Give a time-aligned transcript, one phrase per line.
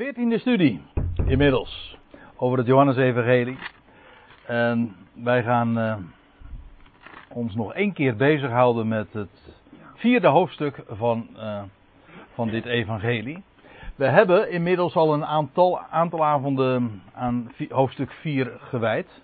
[0.00, 0.82] Veertiende studie
[1.26, 1.98] inmiddels
[2.36, 3.58] over het Johannesevangelie.
[4.46, 5.96] En wij gaan uh,
[7.28, 9.54] ons nog één keer bezighouden met het
[9.94, 11.62] vierde hoofdstuk van, uh,
[12.34, 13.42] van dit evangelie.
[13.94, 19.22] We hebben inmiddels al een aantal, aantal avonden aan hoofdstuk 4 gewijd.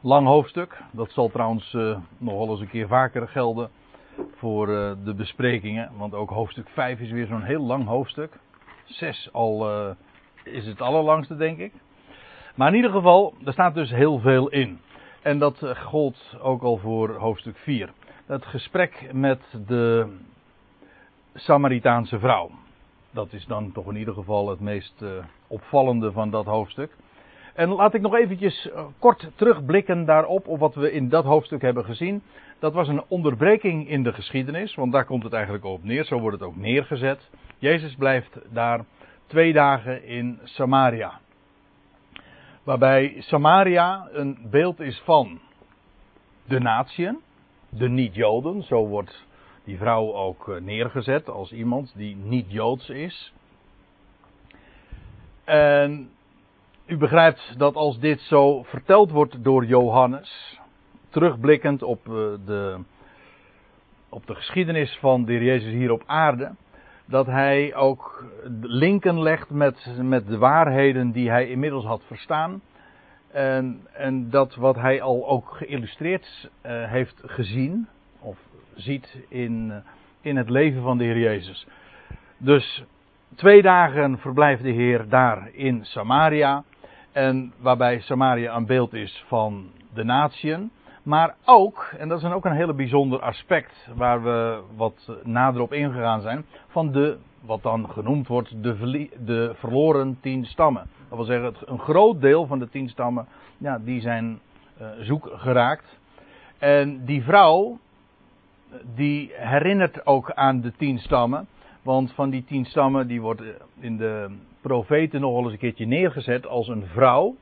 [0.00, 3.70] Lang hoofdstuk, dat zal trouwens uh, nog wel eens een keer vaker gelden
[4.36, 4.66] voor
[5.04, 5.90] de besprekingen.
[5.96, 8.42] Want ook hoofdstuk 5 is weer zo'n heel lang hoofdstuk.
[8.84, 9.90] 6 al uh,
[10.44, 11.72] is het allerlangste, denk ik.
[12.54, 14.80] Maar in ieder geval, er staat dus heel veel in.
[15.22, 17.92] En dat uh, gold ook al voor hoofdstuk 4.
[18.26, 20.16] Het gesprek met de
[21.34, 22.50] Samaritaanse vrouw.
[23.10, 25.10] Dat is dan toch in ieder geval het meest uh,
[25.46, 26.96] opvallende van dat hoofdstuk.
[27.54, 28.68] En laat ik nog eventjes
[28.98, 32.22] kort terugblikken daarop, op wat we in dat hoofdstuk hebben gezien.
[32.58, 36.04] Dat was een onderbreking in de geschiedenis, want daar komt het eigenlijk op neer.
[36.04, 37.30] Zo wordt het ook neergezet.
[37.58, 38.84] Jezus blijft daar
[39.26, 41.20] twee dagen in Samaria.
[42.62, 45.40] Waarbij Samaria een beeld is van
[46.44, 47.18] de natieën,
[47.68, 48.62] de niet-Joden.
[48.62, 49.26] Zo wordt
[49.64, 53.32] die vrouw ook eh, neergezet als iemand die niet-Joods is.
[55.44, 56.10] En
[56.86, 60.60] u begrijpt dat als dit zo verteld wordt door Johannes,
[61.08, 62.14] terugblikkend op eh,
[62.46, 62.78] de,
[64.08, 66.54] op de geschiedenis van de Heer Jezus hier op aarde,
[67.06, 68.24] dat hij ook
[68.60, 72.60] linken legt met, met de waarheden die hij inmiddels had verstaan.
[73.30, 77.88] En, en dat wat hij al ook geïllustreerd uh, heeft gezien,
[78.20, 78.38] of
[78.74, 79.82] ziet in,
[80.20, 81.66] in het leven van de Heer Jezus.
[82.36, 82.84] Dus
[83.34, 86.64] twee dagen verblijft de Heer daar in Samaria.
[87.14, 90.70] En waarbij Samaria een beeld is van de natieën.
[91.02, 95.60] Maar ook, en dat is dan ook een hele bijzonder aspect waar we wat nader
[95.60, 100.86] op ingegaan zijn, van de, wat dan genoemd wordt, de, de verloren tien stammen.
[101.08, 103.26] Dat wil zeggen, een groot deel van de tien stammen,
[103.58, 104.40] ja, die zijn
[104.80, 105.98] uh, zoek geraakt.
[106.58, 107.78] En die vrouw,
[108.94, 111.46] die herinnert ook aan de tien stammen.
[111.82, 113.42] Want van die tien stammen, die wordt
[113.80, 114.36] in de
[114.68, 117.36] profeten nog eens een keertje neergezet als een vrouw.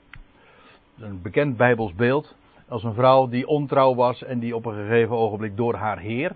[0.98, 2.36] Een bekend Bijbels beeld
[2.68, 6.32] als een vrouw die ontrouw was en die op een gegeven ogenblik door haar heer,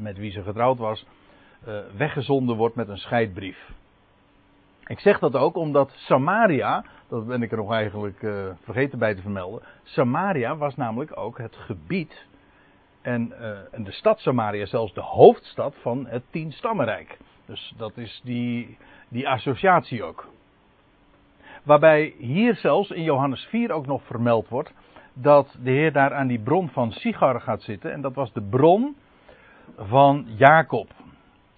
[0.00, 1.06] met wie ze getrouwd was,
[1.68, 3.70] uh, weggezonden wordt met een scheidbrief.
[4.86, 9.14] Ik zeg dat ook omdat Samaria, dat ben ik er nog eigenlijk uh, vergeten bij
[9.14, 12.26] te vermelden, Samaria was namelijk ook het gebied
[13.02, 17.18] en, uh, en de stad Samaria, zelfs de hoofdstad van het Tienstammenrijk.
[17.48, 18.76] Dus dat is die,
[19.08, 20.28] die associatie ook.
[21.62, 24.72] Waarbij hier zelfs in Johannes 4 ook nog vermeld wordt
[25.12, 27.92] dat de Heer daar aan die bron van Sigar gaat zitten.
[27.92, 28.96] En dat was de bron
[29.76, 30.90] van Jacob.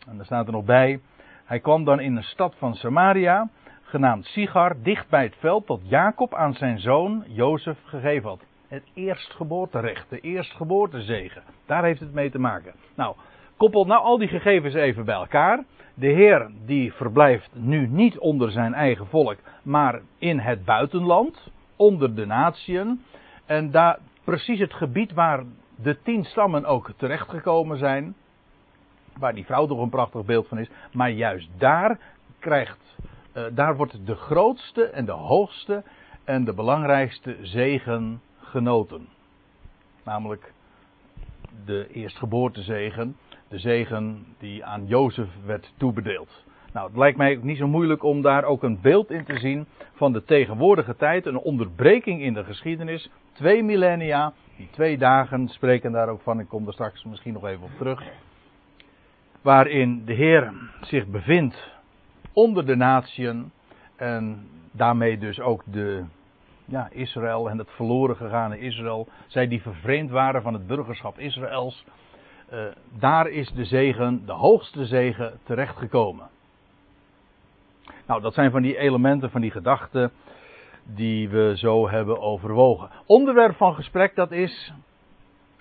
[0.09, 1.01] En daar staat er nog bij.
[1.45, 3.49] Hij kwam dan in een stad van Samaria,
[3.83, 8.45] genaamd Sigar, dicht bij het veld dat Jacob aan zijn zoon Jozef gegeven had.
[8.69, 11.43] Het eerstgeboorterecht, de eerstgeboortezegen.
[11.67, 12.75] Daar heeft het mee te maken.
[12.95, 13.15] Nou,
[13.61, 15.65] koppel nou al die gegevens even bij elkaar.
[15.95, 22.15] De Heer die verblijft nu niet onder zijn eigen volk, maar in het buitenland, onder
[22.15, 23.05] de natieën.
[23.47, 25.45] En daar precies het gebied waar
[25.77, 28.15] de tien stammen ook terechtgekomen zijn.
[29.19, 30.71] Waar die vrouw toch een prachtig beeld van is.
[30.93, 31.99] Maar juist daar
[32.39, 32.97] krijgt,
[33.35, 35.83] uh, daar wordt de grootste en de hoogste
[36.25, 39.09] en de belangrijkste zegen genoten.
[40.05, 40.53] Namelijk
[41.65, 43.17] de eerstgeboortezegen.
[43.51, 46.45] De zegen die aan Jozef werd toebedeeld.
[46.73, 49.39] Nou, het lijkt mij ook niet zo moeilijk om daar ook een beeld in te
[49.39, 51.27] zien van de tegenwoordige tijd.
[51.27, 53.11] Een onderbreking in de geschiedenis.
[53.33, 56.41] Twee millennia, die twee dagen spreken daar ook van.
[56.41, 58.03] Ik kom er straks misschien nog even op terug.
[59.43, 61.73] Waarin de Heer zich bevindt
[62.33, 63.51] onder de natieën.
[63.97, 66.05] En daarmee dus ook de,
[66.65, 69.09] ja, Israël en het verloren gegane Israël.
[69.27, 71.85] Zij die vervreemd waren van het burgerschap Israëls.
[72.53, 72.65] Uh,
[72.99, 76.29] daar is de zegen, de hoogste zegen, terechtgekomen.
[78.07, 80.13] Nou, dat zijn van die elementen, van die gedachten
[80.85, 82.91] die we zo hebben overwogen.
[83.07, 84.73] Onderwerp van gesprek dat is,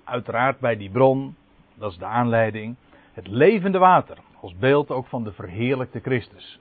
[0.03, 1.35] uiteraard bij die bron,
[1.73, 2.75] dat is de aanleiding,
[3.13, 4.17] het levende water.
[4.41, 6.59] Als beeld ook van de verheerlijkte Christus.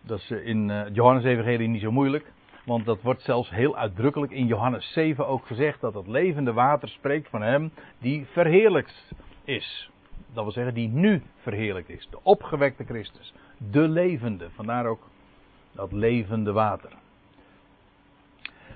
[0.00, 2.32] Dat is in uh, Johannes Evangelie niet zo moeilijk.
[2.64, 6.88] Want dat wordt zelfs heel uitdrukkelijk in Johannes 7 ook gezegd dat het levende water
[6.88, 9.12] spreekt van hem die verheerlijkt
[9.44, 9.90] is.
[10.32, 12.08] Dat wil zeggen die nu verheerlijkt is.
[12.10, 14.50] De opgewekte Christus de levende.
[14.50, 15.08] Vandaar ook
[15.72, 16.90] dat levende water.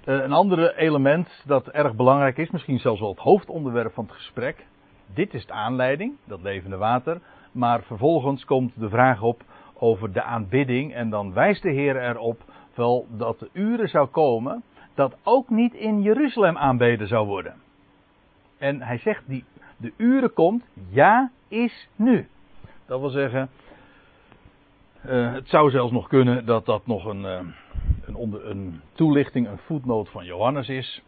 [0.04, 4.14] Uh, een ander element dat erg belangrijk is, misschien zelfs wel het hoofdonderwerp van het
[4.14, 4.66] gesprek.
[5.14, 7.20] Dit is de aanleiding, dat levende water.
[7.52, 9.42] Maar vervolgens komt de vraag op
[9.74, 10.94] over de aanbidding.
[10.94, 12.42] En dan wijst de Heer erop
[12.74, 14.62] wel dat de uren zou komen
[14.94, 17.54] dat ook niet in Jeruzalem aanbeden zou worden.
[18.58, 19.44] En hij zegt, die,
[19.78, 22.28] de uren komt, ja, is nu.
[22.86, 23.50] Dat wil zeggen,
[25.06, 27.40] uh, het zou zelfs nog kunnen dat dat nog een, uh,
[28.06, 31.02] een, een toelichting, een voetnoot van Johannes is.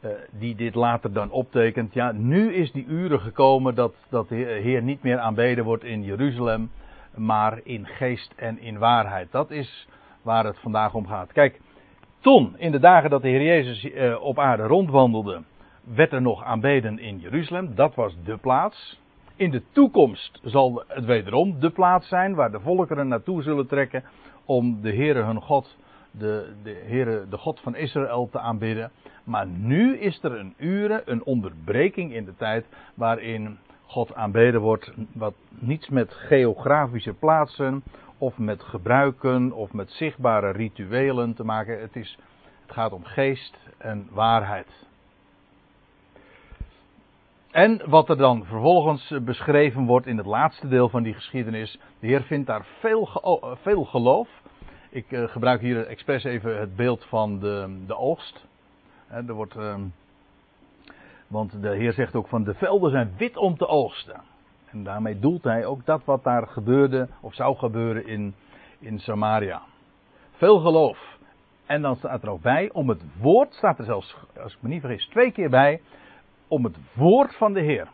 [0.00, 1.94] Uh, die dit later dan optekent.
[1.94, 6.02] Ja, nu is die uren gekomen dat, dat de Heer niet meer aanbeden wordt in
[6.02, 6.70] Jeruzalem,
[7.14, 9.32] maar in geest en in waarheid.
[9.32, 9.88] Dat is
[10.22, 11.32] waar het vandaag om gaat.
[11.32, 11.60] Kijk,
[12.20, 15.42] toen, in de dagen dat de Heer Jezus op aarde rondwandelde,
[15.94, 17.74] werd er nog aanbeden in Jeruzalem.
[17.74, 19.00] Dat was de plaats.
[19.36, 24.04] In de toekomst zal het wederom de plaats zijn waar de volkeren naartoe zullen trekken
[24.44, 25.76] om de Heere hun God,
[26.10, 28.90] de, de Heere, de God van Israël te aanbidden.
[29.24, 34.92] Maar nu is er een uren, een onderbreking in de tijd waarin God aanbeden wordt,
[35.12, 37.82] wat niets met geografische plaatsen
[38.18, 41.80] of met gebruiken of met zichtbare rituelen te maken.
[41.80, 42.18] Het, is,
[42.62, 44.87] het gaat om geest en waarheid.
[47.50, 51.78] En wat er dan vervolgens beschreven wordt in het laatste deel van die geschiedenis.
[52.00, 54.28] De Heer vindt daar veel, eh, veel geloof.
[54.90, 58.46] Ik uh, gebruik hier expres even het beeld van de, de oogst.
[59.08, 59.74] er wordt, uh,
[61.26, 64.20] want de Heer zegt ook van de velden zijn wit om te oogsten.
[64.70, 68.34] En daarmee doelt hij ook dat wat daar gebeurde of zou gebeuren in,
[68.78, 69.62] in Samaria.
[70.30, 71.16] Veel geloof.
[71.66, 74.68] En dan staat er ook bij, om het woord, staat er zelfs, als ik me
[74.68, 75.80] niet vergis, twee keer bij,
[76.48, 77.88] om het woord van de Heer.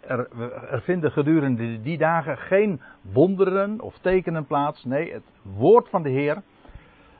[0.00, 0.28] Er,
[0.70, 4.84] er, vinden gedurende die dagen geen wonderen of tekenen plaats.
[4.84, 6.42] Nee, het woord van de Heer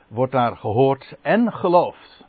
[0.07, 2.25] wordt daar gehoord en geloofd.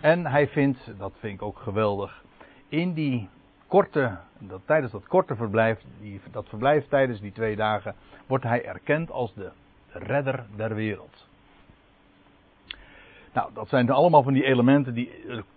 [0.00, 2.24] En hij vindt, dat vind ik ook geweldig,
[2.68, 3.28] in die
[3.66, 7.94] korte, dat, tijdens dat korte verblijf, die, dat verblijf tijdens die twee dagen,
[8.26, 9.50] wordt hij erkend als de
[9.92, 11.27] redder der wereld.
[13.38, 15.10] Nou, dat zijn allemaal van die elementen die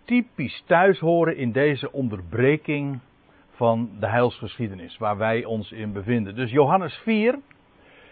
[0.05, 2.99] typisch thuis horen in deze onderbreking
[3.51, 6.35] van de heilsgeschiedenis waar wij ons in bevinden.
[6.35, 7.39] Dus Johannes 4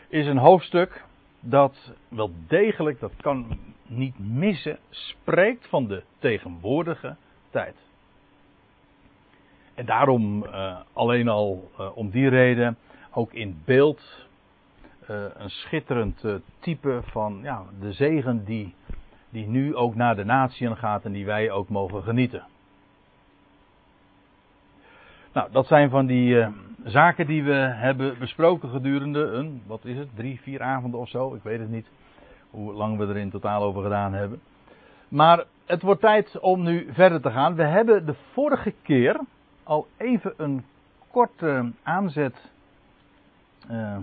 [0.08, 1.06] is een hoofdstuk
[1.40, 7.16] dat wel degelijk, dat kan niet missen, spreekt van de tegenwoordige
[7.50, 7.76] tijd.
[9.74, 12.78] En daarom uh, alleen al uh, om die reden
[13.12, 14.28] ook in beeld
[15.10, 16.24] uh, een schitterend
[16.60, 18.74] type van ja, de zegen die
[19.30, 22.44] die nu ook naar de natieën gaat en die wij ook mogen genieten.
[25.34, 26.48] Nou, dat zijn van die uh,
[26.84, 31.36] zaken die we hebben besproken gedurende een, wat is het, drie, vier avonden of zo,
[31.36, 31.88] ik weet het niet
[32.50, 34.42] hoe lang we er in totaal over gedaan hebben.
[35.08, 37.56] Maar het wordt tijd om nu verder te gaan.
[37.56, 39.20] We hebben de vorige keer
[39.64, 40.66] al even een
[41.12, 42.52] korte aanzet
[43.72, 43.98] uh,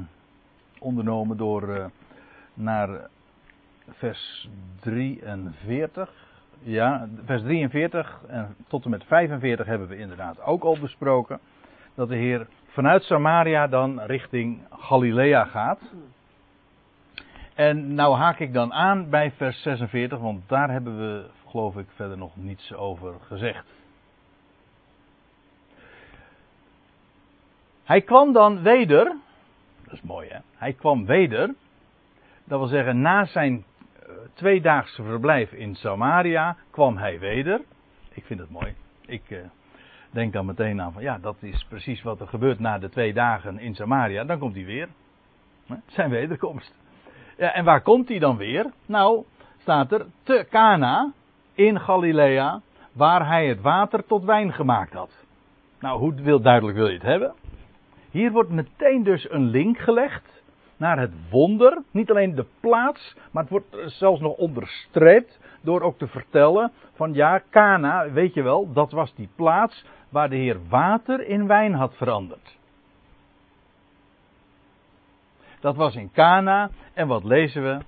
[0.78, 1.90] ondernomen door
[2.54, 3.08] naar
[3.90, 4.48] vers
[4.80, 6.10] 43.
[6.62, 11.40] Ja, vers 43 en tot en met 45 hebben we inderdaad ook al besproken.
[11.94, 15.80] Dat de Heer vanuit Samaria dan richting Galilea gaat.
[17.54, 21.86] En nou haak ik dan aan bij vers 46, want daar hebben we, geloof ik,
[21.94, 23.66] verder nog niets over gezegd.
[27.84, 29.16] Hij kwam dan weder,
[29.84, 31.54] dat is mooi hè, hij kwam weder,
[32.44, 33.64] dat wil zeggen na zijn
[34.34, 37.60] tweedaagse verblijf in Samaria kwam hij weder.
[38.08, 38.74] Ik vind het mooi.
[39.06, 39.38] Ik uh,
[40.10, 43.12] denk dan meteen aan van ja, dat is precies wat er gebeurt na de twee
[43.12, 44.24] dagen in Samaria.
[44.24, 44.88] Dan komt hij weer.
[45.86, 46.74] Zijn wederkomst.
[47.36, 48.72] Ja, en waar komt hij dan weer?
[48.86, 49.24] Nou,
[49.60, 51.12] staat er te Cana
[51.54, 52.60] in Galilea,
[52.92, 55.10] waar hij het water tot wijn gemaakt had.
[55.80, 57.34] Nou, hoe duidelijk wil je het hebben?
[58.10, 60.35] Hier wordt meteen dus een link gelegd
[60.76, 61.82] naar het wonder.
[61.90, 67.12] Niet alleen de plaats, maar het wordt zelfs nog onderstreept door ook te vertellen van
[67.12, 71.74] ja, Cana, weet je wel, dat was die plaats waar de Heer water in wijn
[71.74, 72.56] had veranderd.
[75.60, 77.78] Dat was in Cana en wat lezen we?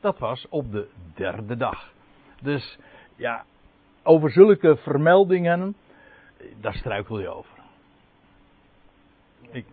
[0.00, 1.92] Dat was op de derde dag.
[2.42, 2.78] Dus
[3.16, 3.44] ja,
[4.02, 5.76] over zulke vermeldingen,
[6.60, 7.58] daar struikel je over.
[9.50, 9.66] Ik,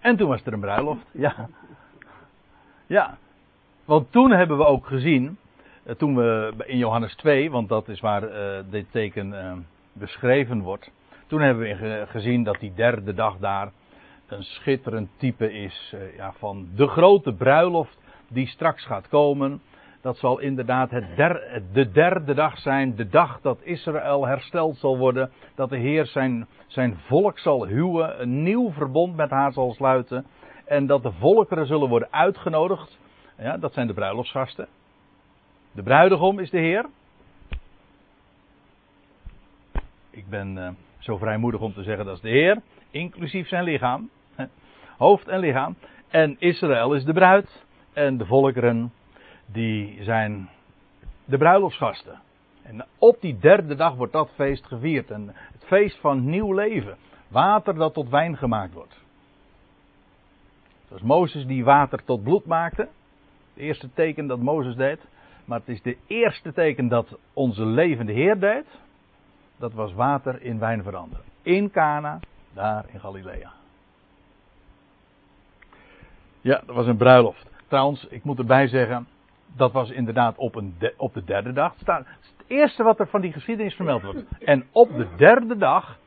[0.00, 1.06] en toen was er een bruiloft.
[1.10, 1.48] Ja.
[2.86, 3.18] Ja.
[3.84, 5.38] Want toen hebben we ook gezien.
[5.82, 9.52] Eh, toen we in Johannes 2, want dat is waar uh, dit teken uh,
[9.92, 10.90] beschreven wordt.
[11.26, 13.70] Toen hebben we gezien dat die derde dag daar
[14.26, 19.60] een schitterend type is ja, van de grote bruiloft die straks gaat komen.
[20.00, 21.16] Dat zal inderdaad het
[21.72, 25.30] de derde dag zijn, de dag dat Israël hersteld zal worden.
[25.54, 30.26] Dat de Heer zijn, zijn volk zal huwen, een nieuw verbond met haar zal sluiten.
[30.64, 32.98] En dat de volkeren zullen worden uitgenodigd.
[33.38, 34.68] Ja, dat zijn de bruiloftsgasten.
[35.72, 36.86] De bruidegom is de Heer.
[40.10, 44.10] Ik ben uh, zo vrijmoedig om te zeggen dat is de Heer, inclusief zijn lichaam.
[44.98, 45.76] Hoofd en lichaam.
[46.08, 47.66] En Israël is de bruid.
[47.92, 48.92] En de volkeren,
[49.52, 50.48] die zijn
[51.24, 52.20] de bruiloftsgasten.
[52.62, 55.10] En op die derde dag wordt dat feest gevierd.
[55.10, 56.96] En het feest van nieuw leven.
[57.28, 59.00] Water dat tot wijn gemaakt wordt.
[60.86, 62.82] Zoals Mozes die water tot bloed maakte.
[63.54, 65.00] Het eerste teken dat Mozes deed.
[65.44, 68.66] Maar het is de eerste teken dat onze levende Heer deed.
[69.56, 71.24] Dat was water in wijn veranderen.
[71.42, 72.20] In Cana,
[72.52, 73.52] daar in Galilea.
[76.40, 77.46] Ja, dat was een bruiloft.
[77.66, 79.06] Trouwens, ik moet erbij zeggen,
[79.56, 81.74] dat was inderdaad op, een op de derde dag.
[81.84, 82.04] Het
[82.46, 84.24] eerste wat er van die geschiedenis vermeld wordt.
[84.44, 85.98] En op de derde dag,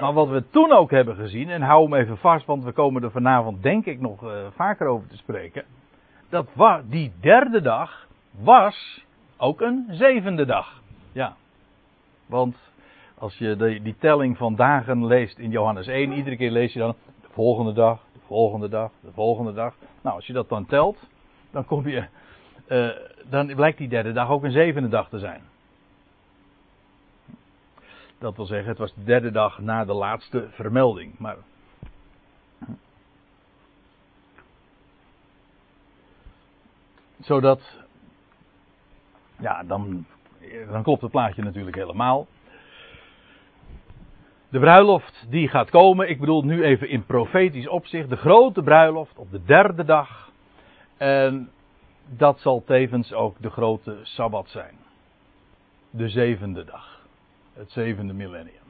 [0.00, 3.02] maar wat we toen ook hebben gezien, en hou hem even vast, want we komen
[3.02, 5.64] er vanavond denk ik nog uh, vaker over te spreken.
[6.28, 9.04] Dat was, die derde dag was
[9.36, 10.82] ook een zevende dag.
[11.12, 11.36] Ja.
[12.26, 12.56] Want
[13.18, 16.78] als je de, die telling van dagen leest in Johannes 1, iedere keer lees je
[16.78, 19.74] dan de volgende dag, de volgende dag, de volgende dag.
[20.02, 21.08] Nou, als je dat dan telt,
[21.50, 22.04] dan kom je,
[22.68, 22.90] uh,
[23.24, 25.42] dan blijkt die derde dag ook een zevende dag te zijn.
[28.18, 31.18] Dat wil zeggen, het was de derde dag na de laatste vermelding.
[31.18, 31.36] Maar.
[37.20, 37.82] Zodat.
[39.38, 40.06] Ja, dan,
[40.70, 42.26] dan klopt het plaatje natuurlijk helemaal.
[44.48, 49.18] De bruiloft die gaat komen, ik bedoel nu even in profetisch opzicht, de grote bruiloft
[49.18, 50.30] op de derde dag.
[50.96, 51.50] En
[52.08, 54.74] dat zal tevens ook de grote sabbat zijn.
[55.90, 57.02] De zevende dag.
[57.52, 58.62] Het zevende millennium.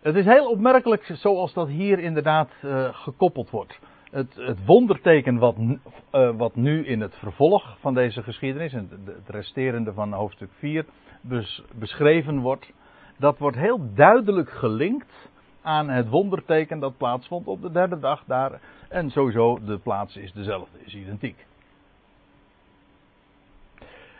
[0.00, 3.78] Het is heel opmerkelijk zoals dat hier inderdaad uh, gekoppeld wordt.
[4.10, 9.28] Het, het wonderteken wat, uh, wat, nu in het vervolg van deze geschiedenis, en het
[9.28, 10.84] resterende van hoofdstuk 4,
[11.20, 12.72] bes, beschreven wordt,
[13.16, 15.28] dat wordt heel duidelijk gelinkt
[15.66, 18.60] aan het wonderteken dat plaatsvond op de derde dag daar.
[18.88, 21.46] En sowieso, de plaats is dezelfde, is identiek.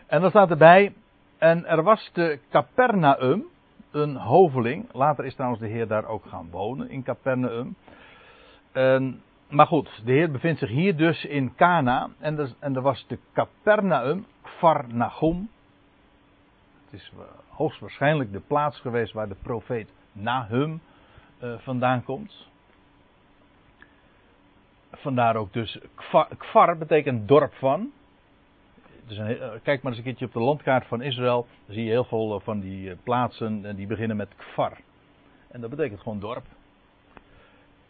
[0.06, 0.94] En dan staat erbij,
[1.38, 3.44] en er was te Capernaum
[3.90, 4.92] een hoveling.
[4.92, 7.76] Later is trouwens de Heer daar ook gaan wonen, in Capernaum.
[8.72, 12.08] En, maar goed, de Heer bevindt zich hier dus in Cana.
[12.18, 15.50] En er, en er was te Capernaum, Kvarnachum.
[16.84, 17.12] Het is
[17.48, 20.80] hoogstwaarschijnlijk de plaats geweest waar de profeet Nahum
[21.42, 22.48] uh, vandaan komt.
[24.90, 25.78] Vandaar ook dus
[26.36, 27.92] Kvar, betekent dorp van.
[29.08, 31.46] Eh, kijk maar eens een keertje op de landkaart van Israël.
[31.66, 34.78] Dan zie je heel veel eh, van die plaatsen en die beginnen met Kvar.
[35.48, 36.44] En dat betekent gewoon dorp.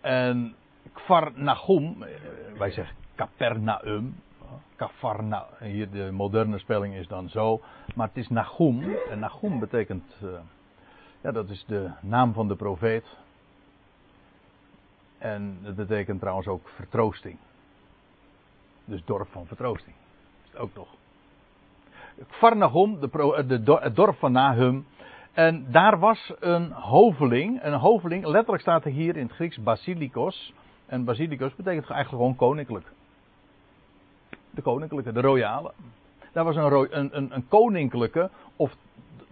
[0.00, 0.54] En
[0.92, 2.04] Kvar Nahum,
[2.58, 4.20] wij zeggen Capernaum,
[4.76, 7.60] Kafarna, hier de moderne spelling is dan zo.
[7.94, 8.96] Maar het is Nahum.
[9.10, 10.16] En Nahum betekent.
[11.20, 13.16] Ja, dat is de naam van de profeet.
[15.18, 17.38] En het betekent trouwens ook vertroosting.
[18.84, 19.96] Dus dorp van vertroosting.
[20.44, 20.88] Is het ook nog.
[22.28, 24.86] Kvarnahum, de, eh, de, het dorp van Nahum.
[25.32, 27.62] En daar was een hoveling.
[27.62, 30.52] Een hoveling, letterlijk staat er hier in het Grieks basilikos.
[30.86, 32.86] En basilikos betekent eigenlijk gewoon koninklijk.
[34.50, 35.72] De koninklijke, de royale.
[36.32, 38.76] Daar was een, een, een, een koninklijke, of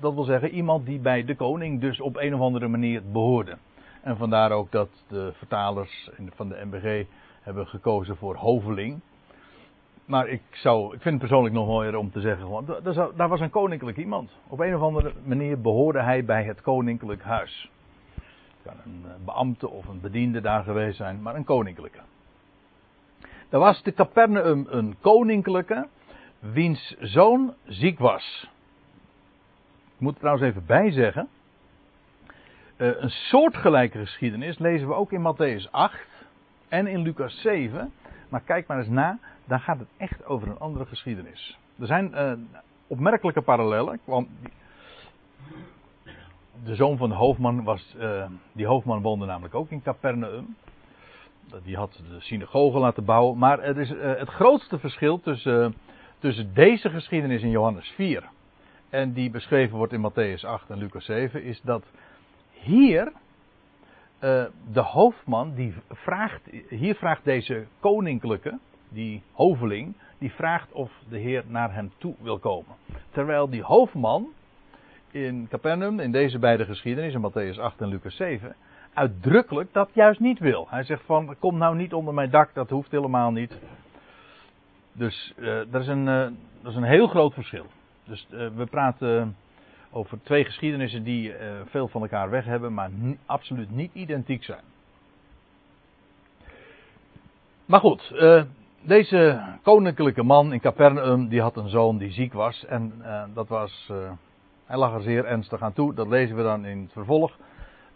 [0.01, 3.57] dat wil zeggen iemand die bij de koning dus op een of andere manier behoorde.
[4.05, 7.07] En vandaar ook dat de vertalers van de MBG
[7.43, 9.01] hebben gekozen voor hoveling.
[10.05, 12.67] Maar ik, zou, ik vind het persoonlijk nog mooier om te zeggen,
[13.17, 14.31] daar was een koninklijk iemand.
[14.49, 17.71] Op een of andere manier behoorde hij bij het koninklijk huis.
[18.15, 22.01] Het kan een beambte of een bediende daar geweest zijn, maar een koninklijke.
[23.49, 25.89] Er was de Capernaum een koninklijke,
[26.39, 28.51] wiens zoon ziek was.
[29.95, 31.23] Ik moet er trouwens even bijzeggen.
[31.23, 31.44] Uh,
[32.77, 36.07] een soortgelijke geschiedenis lezen we ook in Matthäus 8
[36.69, 37.93] en in Lucas 7.
[38.29, 41.59] Maar kijk maar eens na, dan gaat het echt over een andere geschiedenis.
[41.81, 42.33] Er zijn uh,
[42.87, 44.01] opmerkelijke parallellen.
[44.05, 44.29] Want
[46.65, 47.95] de zoon van de hoofdman was.
[47.99, 50.57] Uh, die hoofdman woonde namelijk ook in Capernaum
[51.63, 53.39] die had de synagoge laten bouwen.
[53.39, 55.75] Maar het, is, het grootste verschil tussen,
[56.19, 58.23] tussen deze geschiedenis in Johannes 4
[58.91, 61.85] en die beschreven wordt in Matthäus 8 en Lucas 7 is dat
[62.65, 63.13] hier
[64.25, 71.19] uh, de hoofdman die vraagt, hier vraagt deze koninklijke, die hoveling, die vraagt of de
[71.19, 72.75] Heer naar hem toe wil komen.
[73.11, 74.29] Terwijl die hoofdman
[75.11, 78.55] in Capernaum, in deze beide geschiedenissen, Matthäus 8 en Lucas 7,
[78.93, 80.67] uitdrukkelijk dat juist niet wil.
[80.71, 83.59] Hij zegt van, kom nou niet onder mijn dak, dat hoeft helemaal niet.
[84.93, 86.05] Dus uh, dat, is een,
[86.63, 87.67] dat is een heel groot verschil.
[88.05, 89.37] Dus we praten
[89.95, 91.35] over twee geschiedenissen die
[91.65, 92.91] veel van elkaar weg hebben, maar
[93.27, 94.63] absoluut niet identiek zijn.
[97.67, 98.15] Maar goed,
[98.83, 102.65] deze koninklijke man in Capernaum, die had een zoon die ziek was.
[102.65, 103.03] En
[103.35, 103.91] dat was,
[104.67, 105.95] hij lag er zeer ernstig aan toe.
[105.95, 107.39] Dat lezen we dan in het vervolg.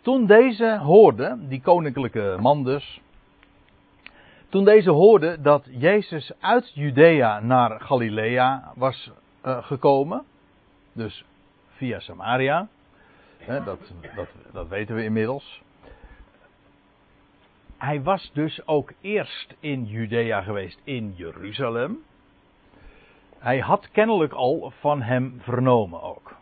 [0.01, 3.01] Toen deze hoorde, die koninklijke man dus,
[4.49, 9.11] toen deze hoorde dat Jezus uit Judea naar Galilea was
[9.43, 10.25] gekomen,
[10.93, 11.25] dus
[11.79, 12.69] via Samaria,
[13.47, 15.63] dat, dat, dat weten we inmiddels.
[17.77, 21.99] Hij was dus ook eerst in Judea geweest, in Jeruzalem.
[23.39, 26.37] Hij had kennelijk al van hem vernomen ook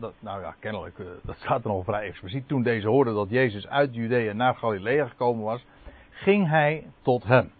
[0.00, 2.48] dat, nou ja, kennelijk, uh, dat staat er nog vrij expliciet.
[2.48, 5.64] Toen deze hoorde dat Jezus uit Judea naar Galilea gekomen was,
[6.10, 7.50] ging hij tot hem.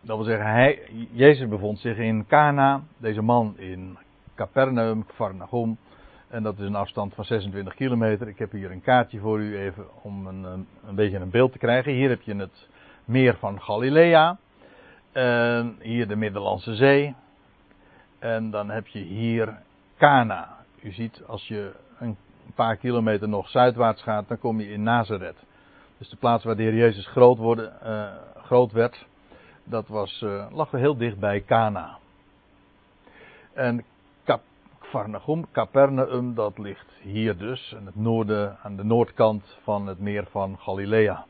[0.00, 0.78] Dat wil zeggen, hij,
[1.10, 3.98] Jezus bevond zich in Cana, deze man in
[4.40, 5.78] Capernaum, Varnagum.
[6.28, 8.28] En dat is een afstand van 26 kilometer.
[8.28, 11.58] Ik heb hier een kaartje voor u even om een, een beetje een beeld te
[11.58, 11.92] krijgen.
[11.92, 12.68] Hier heb je het
[13.04, 14.38] meer van Galilea.
[15.12, 17.14] En hier de Middellandse Zee.
[18.18, 19.58] En dan heb je hier
[19.96, 20.56] Kana.
[20.82, 22.16] U ziet, als je een
[22.54, 25.44] paar kilometer nog zuidwaarts gaat, dan kom je in Nazareth.
[25.98, 28.12] Dus de plaats waar de Heer Jezus groot, worden, uh,
[28.44, 29.06] groot werd,
[29.64, 31.98] dat was, uh, lag heel dicht bij Kana.
[33.52, 33.84] En
[34.90, 40.26] Capernaum, Capernaum, dat ligt hier dus, aan, het noorden, aan de noordkant van het meer
[40.30, 41.26] van Galilea.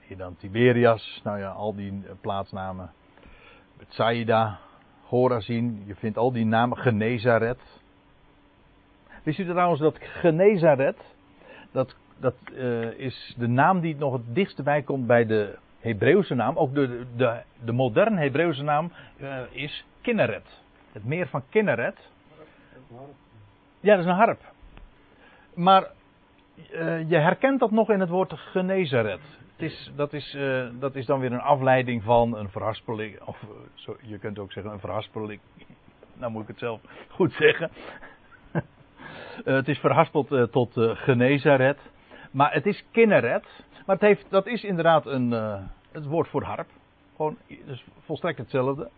[0.00, 2.90] Hier dan Tiberias, nou ja, al die plaatsnamen.
[3.78, 4.58] Bethsaida,
[5.02, 7.80] Horazin, je vindt al die namen, Genezaret.
[9.22, 11.14] Wist u trouwens dat Genezaret,
[11.72, 16.34] dat, dat uh, is de naam die nog het dichtst bij komt bij de Hebreeuwse
[16.34, 16.56] naam.
[16.56, 20.64] Ook de, de, de moderne Hebreeuwse naam uh, is Kinneret.
[20.96, 22.10] Het meer van Kinneret.
[23.80, 24.40] Ja, dat is een harp.
[25.54, 25.90] Maar
[26.72, 29.20] uh, je herkent dat nog in het woord Genezaret
[29.56, 33.20] is, dat, is, uh, dat is dan weer een afleiding van een verhaspeling.
[33.20, 35.40] Of uh, zo, je kunt ook zeggen een verhaspeling.
[36.14, 37.70] Nou moet ik het zelf goed zeggen.
[39.44, 41.78] het is verhaspeld tot Genezaret.
[42.30, 43.46] Maar het is Kinneret.
[43.86, 45.30] Maar het heeft, dat is inderdaad een,
[45.92, 46.68] het woord voor harp.
[47.16, 48.90] Gewoon dus volstrekt hetzelfde.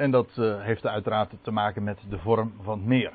[0.00, 3.12] En dat heeft uiteraard te maken met de vorm van het meer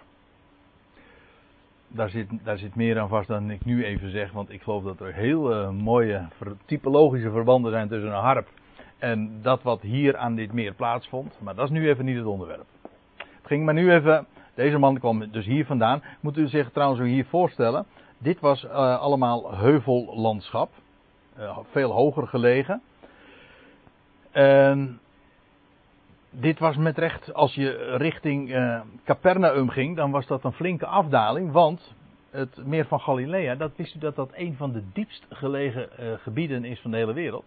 [1.87, 4.31] daar zit, daar zit meer aan vast dan ik nu even zeg.
[4.31, 6.27] Want ik geloof dat er heel uh, mooie
[6.65, 8.47] typologische verbanden zijn tussen een harp
[8.97, 11.37] en dat wat hier aan dit meer plaatsvond.
[11.41, 12.65] Maar dat is nu even niet het onderwerp.
[13.17, 14.25] Het ging maar nu even.
[14.53, 16.03] Deze man kwam dus hier vandaan.
[16.19, 17.85] Moet u zich trouwens hier voorstellen.
[18.17, 20.71] Dit was uh, allemaal heuvellandschap.
[21.71, 22.81] Veel hoger gelegen.
[24.31, 24.99] En
[26.39, 30.85] dit was met recht, als je richting uh, Capernaum ging, dan was dat een flinke
[30.85, 31.51] afdaling.
[31.51, 31.95] Want
[32.29, 36.13] het meer van Galilea, dat wist u dat dat een van de diepst gelegen uh,
[36.17, 37.45] gebieden is van de hele wereld.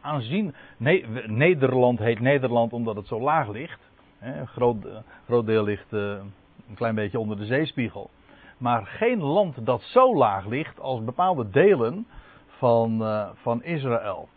[0.00, 0.54] Aanzien,
[1.26, 3.90] Nederland heet Nederland omdat het zo laag ligt.
[4.18, 4.92] Hè, een groot, uh,
[5.24, 8.10] groot deel ligt een klein beetje onder de zeespiegel.
[8.58, 12.06] Maar geen land dat zo laag ligt als bepaalde delen
[12.46, 13.02] van,
[13.34, 14.28] van Israël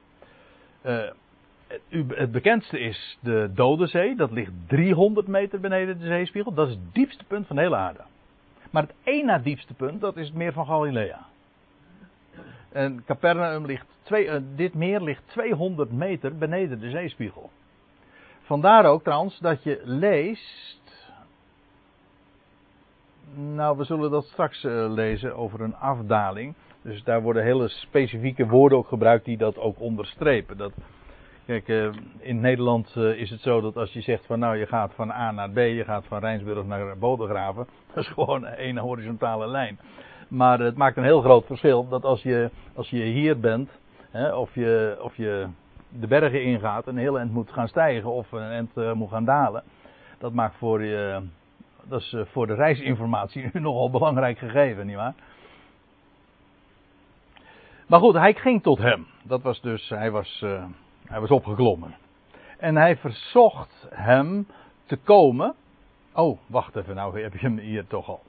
[2.08, 4.16] het bekendste is de Dode Zee.
[4.16, 6.54] Dat ligt 300 meter beneden de zeespiegel.
[6.54, 8.02] Dat is het diepste punt van de hele aarde.
[8.72, 11.26] Maar het één na diepste punt, dat is het meer van Galilea.
[12.72, 17.50] En Capernaum ligt, twee, uh, dit meer ligt 200 meter beneden de zeespiegel.
[18.42, 20.82] Vandaar ook trouwens dat je leest.
[23.36, 26.54] Nou, we zullen dat straks uh, lezen over een afdaling.
[26.82, 30.58] Dus daar worden hele specifieke woorden ook gebruikt die dat ook onderstrepen.
[30.58, 30.72] Dat
[31.46, 34.66] Kijk, uh, in Nederland uh, is het zo dat als je zegt van nou je
[34.66, 38.78] gaat van A naar B, je gaat van Rijnsburg naar Bodegraven, dat is gewoon een
[38.78, 39.80] horizontale lijn.
[40.28, 43.80] Maar het maakt een heel groot verschil dat als je, als je hier bent,
[44.12, 45.48] hè, of, je, of je
[45.90, 49.26] de bergen ingaat, een heel eind moet gaan stijgen of een eind uh, moet gaan
[49.26, 49.64] dalen.
[50.18, 51.22] Dat maakt voor je,
[51.84, 55.14] dat is voor de reisinformatie nogal belangrijk gegeven, nietwaar?
[57.88, 59.08] Maar goed, hij ging tot hem.
[59.24, 60.46] Dat was dus, hij was
[61.08, 61.96] hij was opgeklommen.
[62.58, 64.48] En hij verzocht hem
[64.86, 65.56] te komen.
[66.14, 68.24] Oh, wacht even, nou heb je hem hier toch al.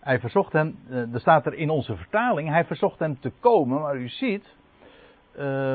[0.00, 3.80] Hij verzocht hem, eh, er staat er in onze vertaling, hij verzocht hem te komen,
[3.80, 4.54] maar u ziet,
[5.38, 5.74] uh,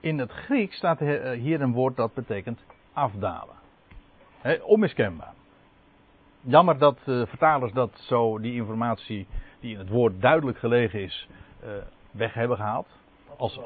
[0.00, 3.54] in het Grieks staat hier een woord dat betekent afdalen.
[4.62, 5.32] Onmiskenbaar.
[6.40, 9.26] jammer dat uh, vertalers dat zo, die informatie
[9.60, 11.28] die in het woord duidelijk gelegen is,
[12.10, 12.88] weg hebben gehaald.
[13.36, 13.60] Als,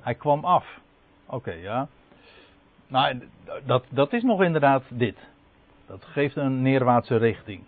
[0.00, 0.80] hij kwam af.
[1.26, 1.88] Oké, ja.
[2.86, 3.28] Nou,
[3.64, 5.28] dat, dat is nog inderdaad dit.
[5.86, 7.62] Dat geeft een neerwaartse richting.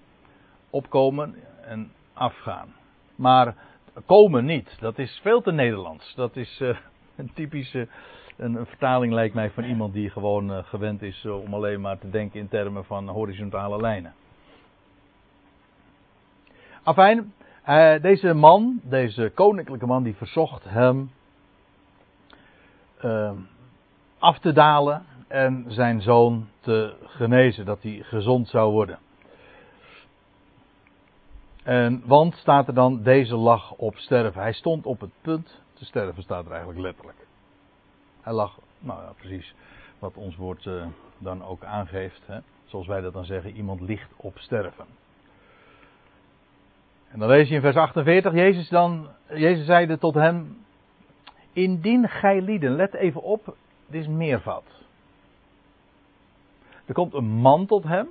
[0.71, 2.75] Opkomen en afgaan.
[3.16, 3.55] Maar
[4.07, 6.14] komen niet, dat is veel te Nederlands.
[6.14, 6.77] Dat is uh,
[7.16, 7.88] een typische
[8.37, 11.99] een, vertaling lijkt mij van iemand die gewoon uh, gewend is uh, om alleen maar
[11.99, 14.14] te denken in termen van horizontale lijnen.
[16.83, 17.33] Afijn,
[18.03, 21.11] deze man, deze koninklijke man, die verzocht hem
[24.19, 28.99] af te dalen en zijn zoon te genezen, dat hij gezond zou worden.
[31.62, 34.43] En, want staat er dan, deze lag op sterven.
[34.43, 37.27] Hij stond op het punt te sterven, staat er eigenlijk letterlijk.
[38.21, 39.55] Hij lag, nou ja, precies
[39.99, 40.85] wat ons woord uh,
[41.19, 42.23] dan ook aangeeft.
[42.27, 42.38] Hè?
[42.65, 44.87] Zoals wij dat dan zeggen, iemand ligt op sterven.
[47.09, 50.62] En dan lees je in vers 48, Jezus, dan, Jezus zeide tot hem,
[51.53, 54.65] indien gij lieden, let even op, dit is meervat.
[56.85, 58.09] Er komt een man tot hem.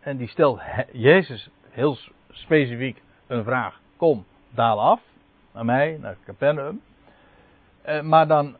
[0.00, 0.60] En die stelt
[0.92, 1.96] Jezus heel
[2.30, 3.80] specifiek een vraag.
[3.96, 5.00] Kom, daal af.
[5.52, 6.80] Naar mij, naar Capernaum.
[7.82, 8.56] Eh, maar dan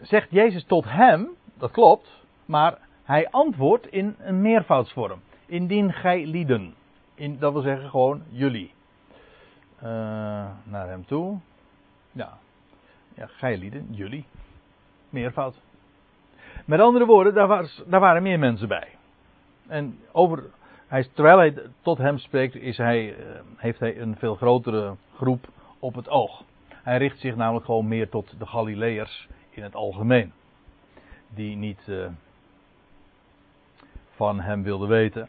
[0.00, 2.24] zegt Jezus tot hem, dat klopt.
[2.44, 5.20] Maar hij antwoordt in een meervoudsvorm.
[5.46, 6.74] Indien gij lieden.
[7.14, 8.72] In, dat wil zeggen gewoon jullie.
[9.76, 9.86] Uh,
[10.62, 11.38] naar hem toe.
[12.12, 12.38] Ja.
[13.20, 14.24] Ja, gij lieden, jullie.
[15.10, 15.54] Meervoud.
[16.64, 18.88] Met andere woorden, daar, daar waren meer mensen bij.
[19.66, 20.50] En over,
[20.86, 25.48] hij, terwijl hij tot hem spreekt, is hij, eh, heeft hij een veel grotere groep
[25.78, 26.44] op het oog.
[26.68, 30.32] Hij richt zich namelijk gewoon meer tot de Galileërs in het algemeen.
[31.28, 32.06] Die niet uh,
[34.10, 35.28] van hem wilden weten.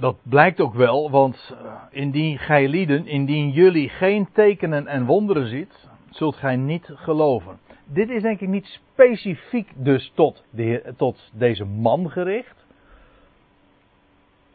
[0.00, 5.46] Dat blijkt ook wel, want uh, indien gij lieden, indien jullie geen tekenen en wonderen
[5.46, 7.58] ziet, zult gij niet geloven
[7.88, 12.66] dit is denk ik niet specifiek dus tot, de, tot deze man gericht.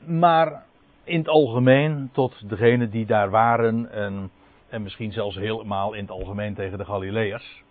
[0.06, 0.63] Maar
[1.03, 3.91] in het algemeen tot degenen die daar waren.
[3.91, 4.32] En,
[4.69, 7.63] en misschien zelfs helemaal in het algemeen tegen de Galileërs.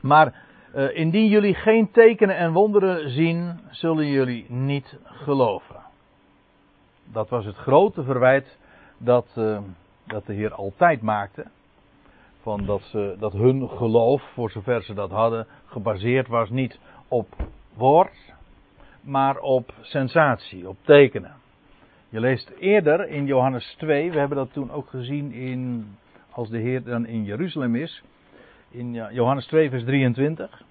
[0.00, 5.76] Maar uh, indien jullie geen tekenen en wonderen zien, zullen jullie niet geloven.
[7.04, 8.58] Dat was het grote verwijt
[8.98, 9.58] dat, uh,
[10.06, 11.46] dat de Heer altijd maakte
[12.40, 17.26] van dat, ze, dat hun geloof, voor zover ze dat hadden, gebaseerd was niet op
[17.74, 18.34] woord,
[19.00, 21.34] maar op sensatie, op tekenen.
[22.08, 25.86] Je leest eerder in Johannes 2, we hebben dat toen ook gezien in,
[26.30, 28.02] als de Heer dan in Jeruzalem is,
[28.70, 30.62] in Johannes 2, vers 23.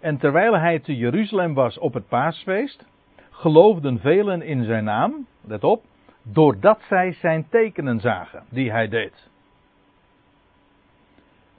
[0.00, 2.84] En terwijl hij te Jeruzalem was op het paasfeest,
[3.36, 5.84] geloofden velen in zijn naam, let op,
[6.22, 9.28] doordat zij zijn tekenen zagen die hij deed.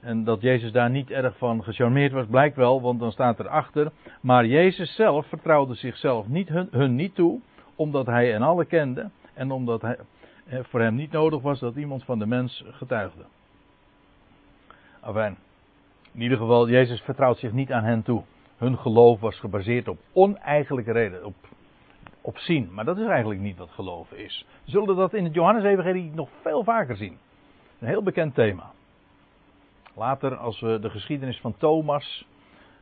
[0.00, 3.92] En dat Jezus daar niet erg van gecharmeerd was, blijkt wel, want dan staat erachter.
[4.20, 7.40] Maar Jezus zelf vertrouwde zichzelf niet, hun, niet toe,
[7.74, 9.10] omdat hij hen alle kende.
[9.34, 9.96] En omdat hij,
[10.46, 13.22] eh, voor hem niet nodig was dat iemand van de mens getuigde.
[15.00, 15.36] Afijn.
[16.12, 18.22] In ieder geval, Jezus vertrouwt zich niet aan hen toe.
[18.56, 21.34] Hun geloof was gebaseerd op oneigenlijke reden, op,
[22.28, 22.68] op zien.
[22.72, 24.46] Maar dat is eigenlijk niet wat geloven is.
[24.64, 27.18] We zullen dat in het Johannes-evangelie nog veel vaker zien.
[27.78, 28.70] Een heel bekend thema.
[29.94, 32.26] Later, als de geschiedenis van Thomas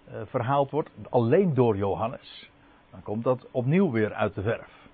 [0.09, 2.51] uh, verhaald wordt, alleen door Johannes,
[2.91, 4.89] dan komt dat opnieuw weer uit de verf.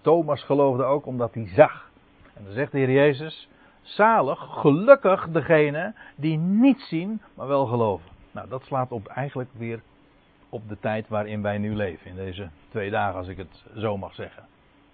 [0.00, 1.90] Thomas geloofde ook omdat hij zag.
[2.34, 3.48] En dan zegt de Heer Jezus:
[3.82, 8.10] zalig, gelukkig degene die niet zien, maar wel geloven.
[8.30, 9.80] Nou, dat slaat op eigenlijk weer
[10.56, 13.96] op de tijd waarin wij nu leven, in deze twee dagen, als ik het zo
[13.96, 14.44] mag zeggen.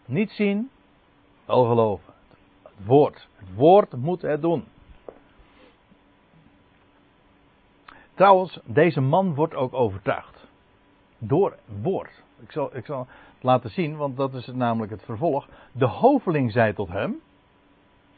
[0.05, 0.70] Niet zien,
[1.44, 2.12] wel geloven.
[2.62, 4.64] Het woord, het woord moet het doen.
[8.14, 10.46] Trouwens, deze man wordt ook overtuigd.
[11.18, 12.22] Door woord.
[12.42, 15.48] Ik zal, ik zal het laten zien, want dat is namelijk het vervolg.
[15.72, 17.20] De hoveling zei tot hem.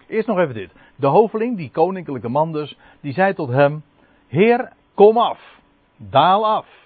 [0.07, 0.73] Eerst nog even dit.
[0.97, 3.83] De hoveling, die koninklijke man dus, die zei tot hem:
[4.27, 5.61] Heer, kom af.
[5.97, 6.84] Daal af.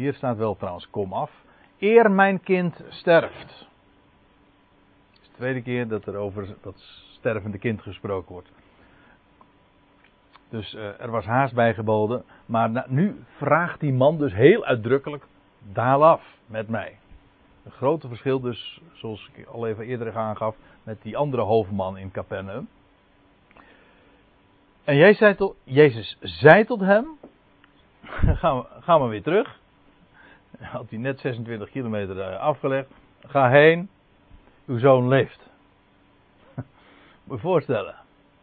[0.00, 1.30] Hier staat wel trouwens: kom af.
[1.78, 3.68] Eer mijn kind sterft.
[5.10, 6.74] Het is de tweede keer dat er over dat
[7.10, 8.52] stervende kind gesproken wordt.
[10.48, 12.24] Dus uh, er was haast bijgeboden.
[12.46, 15.24] Maar nu vraagt die man dus heel uitdrukkelijk:
[15.72, 16.98] daal af met mij.
[17.64, 22.10] Een grote verschil dus, zoals ik al even eerder aangaf, met die andere hoofdman in
[22.10, 22.68] Capernaum.
[24.84, 27.06] En jij zei tot, Jezus zei tot hem:
[28.80, 29.59] gaan we weer terug.
[30.72, 32.90] had hij net 26 kilometer eh, afgelegd.
[33.20, 33.88] Ga heen,
[34.66, 35.50] uw zoon leeft.
[37.24, 37.94] Moet je voorstellen.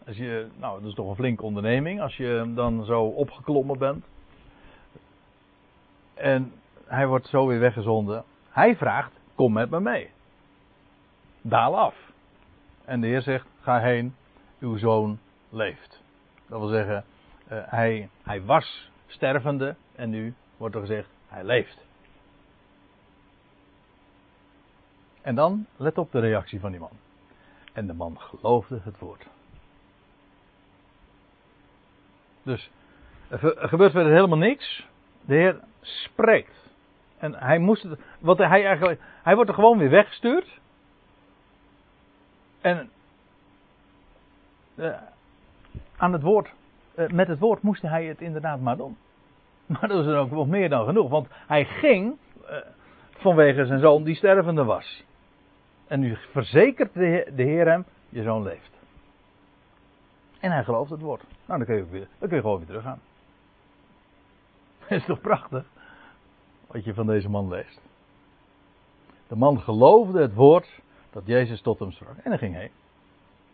[0.07, 4.05] Als je, nou, dat is toch een flinke onderneming als je dan zo opgeklommen bent.
[6.13, 6.53] En
[6.85, 8.23] hij wordt zo weer weggezonden.
[8.49, 10.09] Hij vraagt, kom met me mee.
[11.41, 11.95] Daal af.
[12.85, 14.15] En de Heer zegt, ga heen,
[14.59, 16.03] uw zoon leeft.
[16.47, 17.03] Dat wil zeggen,
[17.51, 21.86] uh, hij, hij was stervende en nu wordt er gezegd, hij leeft.
[25.27, 26.97] En dan, let op de reactie van die man.
[27.73, 29.27] En de man geloofde het woord.
[32.43, 32.69] Dus
[33.27, 34.87] er gebeurt verder helemaal niks.
[35.25, 36.69] De Heer spreekt.
[37.17, 40.59] En hij moest het, wat hij eigenlijk, hij wordt er gewoon weer weggestuurd.
[42.61, 42.89] En
[44.75, 44.97] uh,
[45.97, 46.53] aan het woord,
[46.95, 48.97] uh, met het woord moest hij het inderdaad maar doen.
[49.65, 52.57] Maar dat is dan ook wel meer dan genoeg, want hij ging uh,
[53.17, 55.05] vanwege zijn zoon die stervende was.
[55.87, 58.71] En nu verzekert de Heer, de hem, je zoon leeft.
[60.39, 61.23] En hij gelooft het woord.
[61.45, 63.01] Nou, dan kun je, weer, dan gewoon weer teruggaan.
[64.79, 65.65] Dat is toch prachtig?
[66.67, 67.79] Wat je van deze man leest.
[69.27, 70.67] De man geloofde het woord
[71.11, 72.17] dat Jezus tot hem sprak.
[72.17, 72.71] En hij ging heen.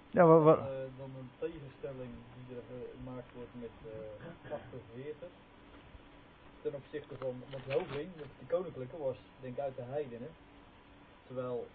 [0.09, 0.57] Ja, wat...
[0.57, 0.63] Uh,
[0.97, 2.09] dan een tegenstelling
[2.47, 2.63] die er
[2.97, 5.27] gemaakt wordt met uh, 48.
[6.61, 10.29] Ten opzichte van, want die hoveling, die koninklijke, was denk ik uit de heidenen.
[11.25, 11.67] Terwijl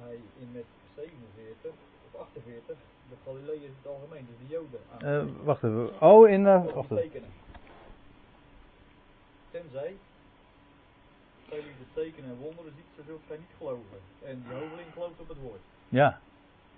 [0.00, 1.70] hij in met 47
[2.06, 2.76] of 48
[3.08, 4.80] de Galileërs in het algemeen, dus de Joden.
[5.02, 6.00] Uh, wacht even.
[6.00, 6.40] Oh, in.
[6.40, 7.22] Uh, wacht even.
[9.50, 9.96] Tenzij
[11.48, 13.98] zij die de tekenen en wonderen ziet, zo zult zij niet geloven.
[14.24, 15.60] En die hoveling gelooft op het woord.
[15.88, 16.20] Ja,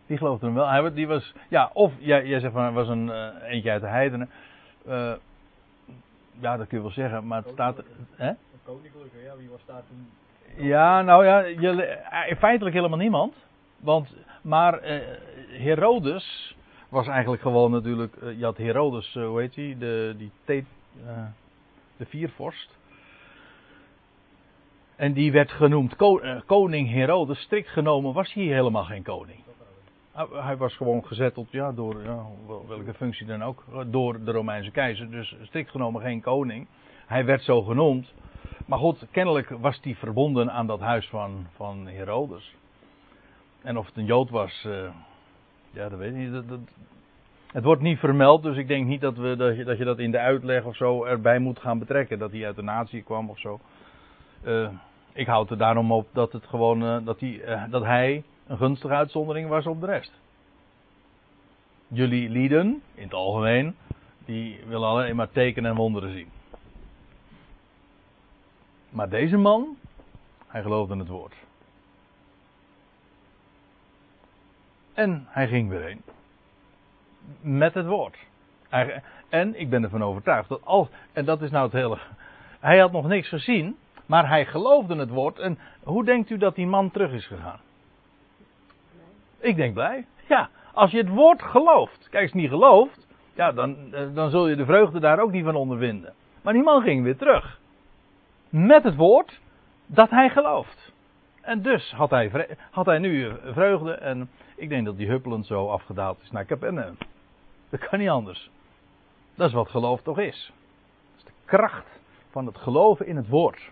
[0.06, 0.68] die geloofde hem wel.
[0.68, 3.80] Hij, die was, ja, of jij, jij zegt van hij was een uh, eentje uit
[3.80, 4.30] de heidenen.
[4.86, 5.14] Uh,
[6.38, 7.76] ja, dat kun je wel zeggen, maar het staat.
[8.10, 8.28] Hè?
[8.28, 10.10] Een koninklijke, ja, wie was daar toen?
[10.56, 13.34] Ja, nou ja, je, feitelijk helemaal niemand.
[13.80, 15.00] Want, maar uh,
[15.48, 16.56] Herodes
[16.88, 18.16] was eigenlijk gewoon natuurlijk.
[18.22, 19.76] Uh, je had Herodes, uh, hoe heet hij?
[19.78, 20.30] De, die
[21.96, 22.78] de viervorst.
[24.96, 25.96] En die werd genoemd
[26.46, 27.40] koning Herodes.
[27.40, 29.38] Strikt genomen was hij helemaal geen koning.
[30.32, 32.24] Hij was gewoon gezetteld, ja, door ja,
[32.68, 35.10] welke functie dan ook, door de Romeinse keizer.
[35.10, 36.66] Dus strikt genomen geen koning.
[37.06, 38.12] Hij werd zo genoemd.
[38.66, 42.54] Maar goed, kennelijk was hij verbonden aan dat huis van, van Herodes.
[43.62, 44.90] En of het een Jood was, uh,
[45.70, 46.32] ja, dat weet ik niet.
[46.32, 46.58] Dat,
[47.52, 49.98] het wordt niet vermeld, dus ik denk niet dat, we, dat, je, dat je dat
[49.98, 52.18] in de uitleg of zo erbij moet gaan betrekken.
[52.18, 53.60] Dat hij uit de natie kwam of zo.
[54.44, 54.68] Uh,
[55.12, 58.94] ik houd er daarom op dat, het gewoon, uh, dat, hij, dat hij een gunstige
[58.94, 60.20] uitzondering was op de rest.
[61.88, 63.74] Jullie lieden, in het algemeen,
[64.24, 66.28] die willen alleen maar tekenen en wonderen zien.
[68.90, 69.76] Maar deze man,
[70.46, 71.34] hij geloofde het woord.
[74.94, 76.02] En hij ging weer heen.
[77.40, 78.16] Met het woord.
[79.28, 80.88] En ik ben ervan overtuigd dat als.
[81.12, 81.98] En dat is nou het hele.
[82.60, 83.76] Hij had nog niks gezien,
[84.06, 85.38] maar hij geloofde het woord.
[85.38, 87.60] En hoe denkt u dat die man terug is gegaan?
[89.38, 90.06] Ik denk blij.
[90.28, 92.08] Ja, als je het woord gelooft.
[92.10, 95.32] Kijk, als je niet gelooft, ja, dan, eh, dan zul je de vreugde daar ook
[95.32, 96.14] niet van ondervinden.
[96.42, 97.60] Maar die man ging weer terug.
[98.50, 99.40] Met het woord
[99.86, 100.92] dat hij gelooft.
[101.40, 103.92] En dus had hij, had hij nu vreugde.
[103.92, 106.96] En ik denk dat die huppelend zo afgedaald is naar Capernaum.
[107.70, 108.50] Dat kan niet anders.
[109.34, 110.52] Dat is wat geloof toch is.
[111.16, 113.70] Dat is de kracht van het geloven in het woord.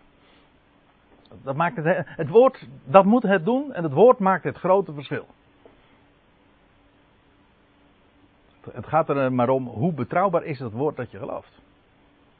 [1.42, 4.92] Dat maakt het, het woord, dat moet het doen en het woord maakt het grote
[4.92, 5.26] verschil.
[8.72, 11.60] Het gaat er maar om hoe betrouwbaar is het woord dat je gelooft.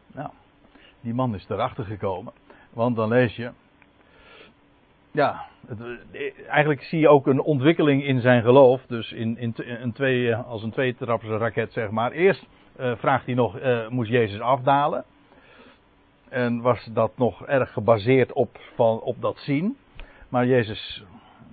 [0.07, 0.31] Nou,
[1.01, 2.33] die man is erachter gekomen.
[2.71, 3.51] Want dan lees je.
[5.11, 5.79] Ja, het,
[6.47, 8.87] eigenlijk zie je ook een ontwikkeling in zijn geloof.
[8.87, 12.13] Dus in, in, in twee, als een tweetraps raket, zeg maar.
[12.13, 12.47] Eerst
[12.81, 13.59] uh, vraagt hij nog:
[13.89, 15.05] moest Jezus afdalen?
[16.29, 19.77] En was dat nog erg gebaseerd op, van, op dat zien.
[20.29, 21.05] Maar Jezus,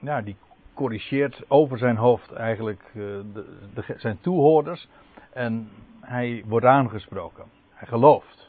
[0.02, 0.36] ja, die
[0.74, 4.88] corrigeert over zijn hoofd eigenlijk de, zijn toehoorders.
[5.34, 5.70] En
[6.02, 7.44] hij wordt aangesproken.
[7.70, 8.45] Hij gelooft.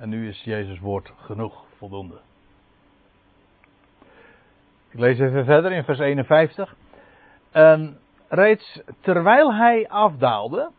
[0.00, 2.20] En nu is Jezus woord genoeg, voldoende.
[4.90, 6.74] Ik lees even verder in vers 51.
[7.50, 10.70] En reeds terwijl hij afdaalde,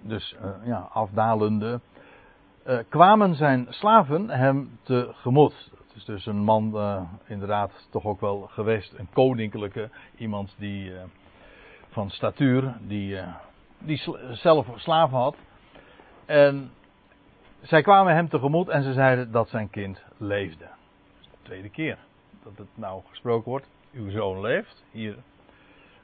[0.00, 1.80] dus uh, ja, afdalende,
[2.66, 5.70] uh, kwamen zijn slaven hem tegemoet.
[5.70, 10.92] Dat is dus een man, uh, inderdaad, toch ook wel geweest, een koninklijke, iemand die
[11.88, 13.20] van statuur, die,
[13.78, 15.36] die zelf slaven had.
[16.26, 16.70] En
[17.60, 20.68] zij kwamen hem tegemoet en ze zeiden dat zijn kind leefde.
[21.42, 21.98] tweede keer
[22.42, 23.68] dat het nou gesproken wordt.
[23.92, 24.84] Uw zoon leeft.
[24.90, 25.16] Hier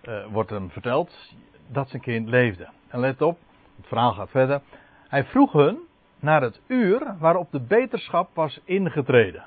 [0.03, 1.35] uh, wordt hem verteld
[1.67, 2.69] dat zijn kind leefde.
[2.89, 3.39] En let op,
[3.77, 4.61] het verhaal gaat verder.
[5.09, 5.79] Hij vroeg hun
[6.21, 9.45] naar het uur waarop de beterschap was ingetreden.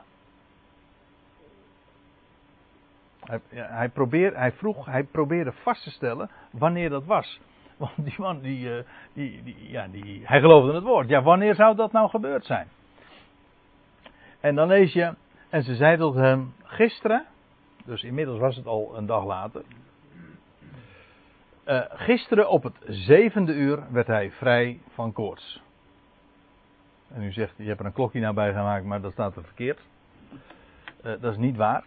[3.20, 3.92] Hij, hij,
[4.34, 7.40] hij, vroeg, hij probeerde vast te stellen wanneer dat was.
[7.96, 11.10] Want die man, die, eh, die, die, ja, die, hij geloofde het woord.
[11.10, 12.68] Ja, wanneer zou dat nou gebeurd zijn?
[14.40, 15.14] En dan lees je,
[15.50, 17.26] en ze zei tot hem, gisteren,
[17.86, 19.64] dus inmiddels was het al een dag later.
[21.66, 25.62] Uh, gisteren op het zevende uur werd hij vrij van koorts.
[27.14, 29.44] En u zegt, je hebt er een klokje naar bij gemaakt, maar dat staat er
[29.44, 29.80] verkeerd.
[31.06, 31.84] Uh, dat is niet waar.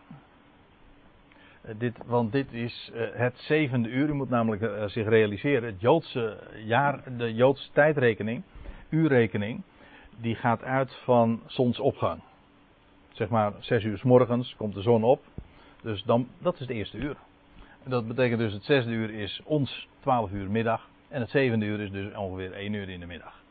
[1.65, 4.09] Uh, dit, want dit is het zevende uur.
[4.09, 8.43] U moet namelijk zich realiseren, het Joodse jaar, de Joodse tijdrekening,
[8.89, 9.63] uurrekening,
[10.21, 12.21] die gaat uit van zonsopgang.
[13.13, 15.23] Zeg maar zes uur s morgens komt de zon op.
[15.83, 17.17] Dus dan, dat is het eerste uur.
[17.85, 20.89] Dat betekent dus het zesde uur is ons 12 uur middag.
[21.09, 23.43] En het zevende uur is dus ongeveer 1 uur in de middag.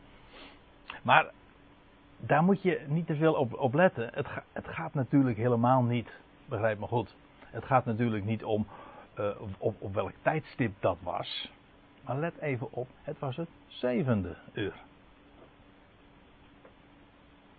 [1.01, 1.31] Maar
[2.17, 4.09] daar moet je niet te veel op, op letten.
[4.13, 6.09] Het, het, gaat natuurlijk helemaal niet,
[6.45, 7.15] begrijp me goed.
[7.51, 8.67] Het gaat natuurlijk niet om
[9.57, 11.51] op, op welk tijdstip dat was.
[12.05, 14.73] Maar let even op, het was het zevende uur.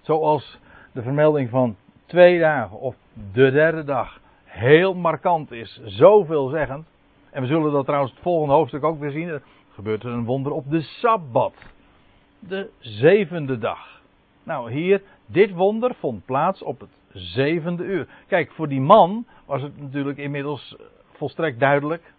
[0.01, 0.59] Zoals
[0.93, 1.77] de vermelding van
[2.07, 2.97] twee dagen of
[3.33, 6.87] de derde dag heel markant is, zoveelzeggend.
[7.31, 9.29] En we zullen dat trouwens het volgende hoofdstuk ook weer zien.
[9.29, 11.55] Er gebeurt er een wonder op de Sabbat.
[12.39, 14.01] De zevende dag.
[14.43, 18.09] Nou, hier, dit wonder vond plaats op het zevende uur.
[18.27, 20.77] Kijk, voor die man was het natuurlijk inmiddels
[21.13, 22.13] volstrekt duidelijk.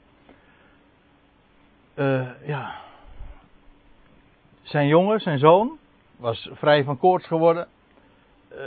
[1.96, 2.80] Uh, ja.
[4.62, 5.78] Zijn jongen, zijn zoon,
[6.18, 7.68] was vrij van koorts geworden.
[8.52, 8.58] Uh,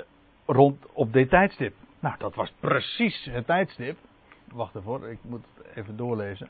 [0.46, 1.74] rond op dit tijdstip.
[2.00, 3.98] Nou, dat was precies het tijdstip.
[4.52, 6.48] Wacht even, ik moet het even doorlezen.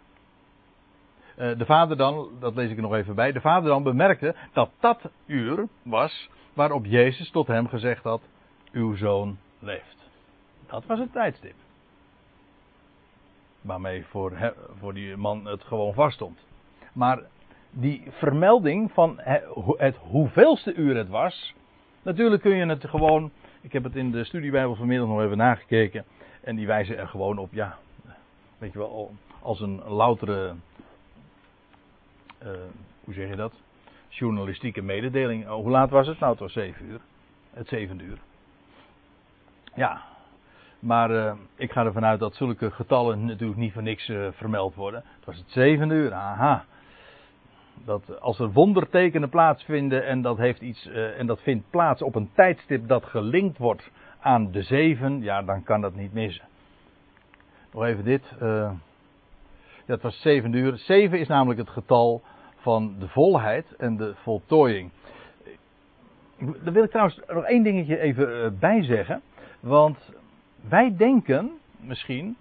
[1.37, 3.33] De vader dan, dat lees ik er nog even bij.
[3.33, 8.23] De vader dan bemerkte dat dat uur was waarop Jezus tot hem gezegd had:
[8.73, 10.09] Uw zoon leeft.
[10.67, 11.55] Dat was het tijdstip.
[13.61, 16.39] Waarmee voor, voor die man het gewoon vaststond.
[16.93, 17.23] Maar
[17.71, 19.21] die vermelding van
[19.77, 21.55] het hoeveelste uur het was.
[22.03, 23.31] Natuurlijk kun je het gewoon
[23.65, 26.05] ik heb het in de studiebijbel vanmiddag nog even nagekeken.
[26.41, 27.79] En die wijzen er gewoon op, ja,
[28.59, 30.55] weet je wel, als een loutere,
[32.43, 32.51] uh,
[33.05, 33.53] hoe zeg je dat?
[34.09, 35.49] Journalistieke mededeling.
[35.49, 36.19] Oh, hoe laat was het?
[36.19, 37.01] Nou, het was 7 uur.
[37.53, 38.19] Het zevende uur.
[39.75, 40.03] Ja,
[40.79, 44.75] maar uh, ik ga ervan uit dat zulke getallen natuurlijk niet voor niks uh, vermeld
[44.75, 45.05] worden.
[45.17, 46.65] Het was het zevende uur, aha
[47.85, 50.87] dat als er wondertekenen plaatsvinden en dat, heeft iets,
[51.19, 55.63] en dat vindt plaats op een tijdstip dat gelinkt wordt aan de zeven, ja, dan
[55.63, 56.45] kan dat niet missen.
[57.73, 58.35] Nog even dit.
[59.87, 60.77] Ja, het was zeven uur.
[60.77, 62.23] Zeven is namelijk het getal
[62.57, 64.91] van de volheid en de voltooiing.
[66.39, 69.23] Daar wil ik trouwens nog één dingetje even bij zeggen.
[69.65, 69.99] Want
[70.69, 72.37] wij denken misschien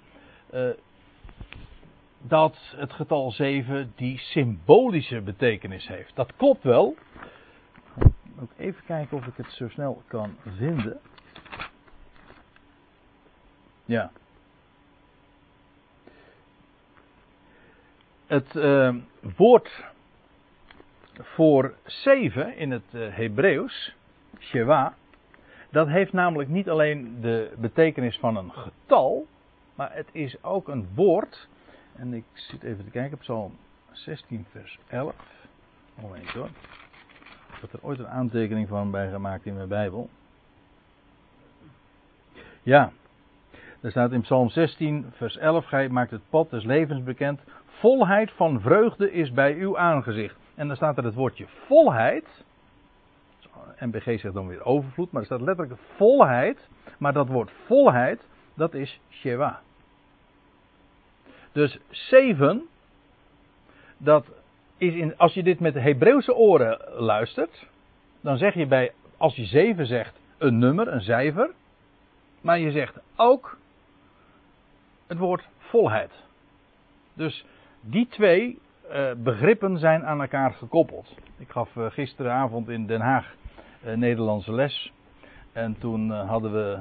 [2.22, 6.16] dat het getal 7 die symbolische betekenis heeft.
[6.16, 6.96] Dat klopt wel.
[8.42, 11.00] Ook even kijken of ik het zo snel kan vinden.
[13.86, 14.12] Ja.
[18.26, 18.96] Het uh,
[19.38, 19.86] woord
[21.14, 23.96] voor 7 in het uh, Hebreeuws,
[24.40, 24.96] Shewa,
[25.74, 29.26] dat heeft namelijk niet alleen de betekenis van een getal,
[29.76, 31.48] maar het is ook een woord
[31.96, 33.58] en ik zit even te kijken op Psalm
[33.92, 35.16] 16, vers 11.
[36.02, 36.50] Moment hoor.
[37.62, 40.10] Ik er ooit een aantekening van bij gemaakt in mijn Bijbel.
[42.64, 42.92] Ja,
[43.82, 47.42] er staat in Psalm 16, vers 11: Gij maakt het pad des levens bekend.
[47.66, 50.36] Volheid van vreugde is bij uw aangezicht.
[50.56, 52.43] En dan staat er het woordje volheid.
[53.86, 56.68] MBG zegt dan weer overvloed, maar er staat letterlijk volheid.
[56.98, 59.62] Maar dat woord volheid, dat is Shewa.
[61.52, 62.68] Dus 7,
[63.98, 64.26] dat
[64.78, 67.68] is in, als je dit met Hebreeuwse oren luistert,
[68.22, 71.52] dan zeg je bij, als je 7 zegt, een nummer, een cijfer,
[72.42, 73.58] maar je zegt ook
[75.08, 76.12] het woord volheid.
[77.14, 77.46] Dus
[77.82, 78.60] die twee
[78.92, 81.16] uh, begrippen zijn aan elkaar gekoppeld.
[81.38, 83.36] Ik gaf uh, gisteravond in Den Haag
[83.84, 84.92] Nederlandse les.
[85.52, 86.80] En toen hadden we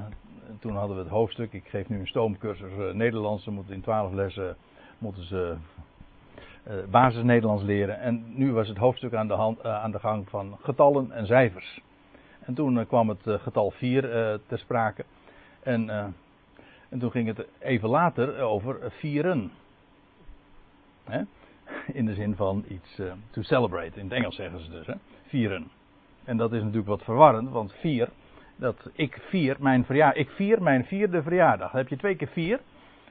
[0.61, 1.53] toen hadden we het hoofdstuk.
[1.53, 3.45] Ik geef nu een stoomcursus uh, Nederlands.
[3.45, 4.57] Ze moeten in twaalf lessen
[4.99, 5.57] moeten ze
[6.91, 8.01] basis Nederlands leren.
[8.01, 11.81] En nu was het hoofdstuk aan de, hand, aan de gang van getallen en cijfers.
[12.41, 14.03] En toen kwam het getal 4
[14.47, 15.05] ter sprake.
[15.63, 16.15] En
[16.93, 19.53] En toen ging het even later over vieren.
[21.05, 21.23] Hè?
[21.93, 23.01] In de zin van iets
[23.31, 23.99] to celebrate.
[23.99, 24.87] In het Engels zeggen ze dus.
[24.87, 24.95] Hè?
[25.27, 25.71] Vieren.
[26.25, 28.09] En dat is natuurlijk wat verwarrend, want vier,
[28.57, 30.23] dat ik vier mijn verjaardag.
[30.23, 31.71] Ik vier mijn vierde verjaardag.
[31.71, 32.61] Dan heb je twee keer vier.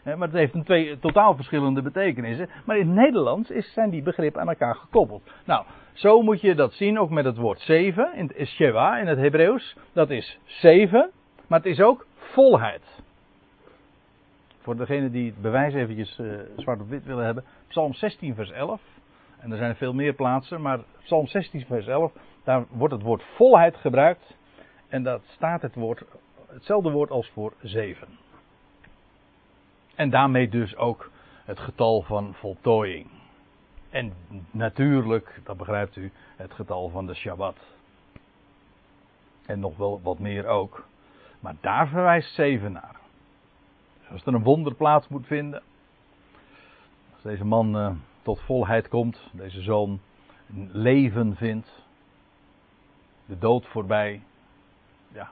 [0.04, 2.50] Maar het heeft een twee totaal verschillende betekenissen.
[2.66, 5.32] Maar in het Nederlands is, zijn die begrippen aan elkaar gekoppeld.
[5.46, 8.14] Nou, zo moet je dat zien, ook met het woord zeven.
[8.16, 9.78] In het Shewa in het Hebreeuws.
[9.94, 11.10] Dat is zeven,
[11.48, 13.02] maar het is ook volheid.
[14.62, 17.44] Voor degene die het bewijs eventjes uh, zwart op wit willen hebben.
[17.68, 18.82] Psalm 16 vers 11.
[19.40, 22.12] En er zijn veel meer plaatsen, maar Psalm 16 vers 11.
[22.44, 24.36] Daar wordt het woord volheid gebruikt.
[24.88, 26.04] En dat staat het woord,
[26.48, 28.08] hetzelfde woord als voor zeven.
[29.96, 31.12] En daarmee dus ook
[31.46, 33.08] het getal van voltooiing.
[33.90, 34.14] En
[34.52, 37.58] natuurlijk, dat begrijpt u, het getal van de Shabbat.
[39.46, 40.86] En nog wel wat meer ook.
[41.40, 42.96] Maar daar verwijst zeven naar.
[44.12, 45.62] Als er een wonder plaats moet vinden.
[47.14, 50.00] Als deze man uh, tot volheid komt, deze zoon
[50.72, 51.81] leven vindt.
[53.32, 54.22] De dood voorbij.
[55.14, 55.30] Ja,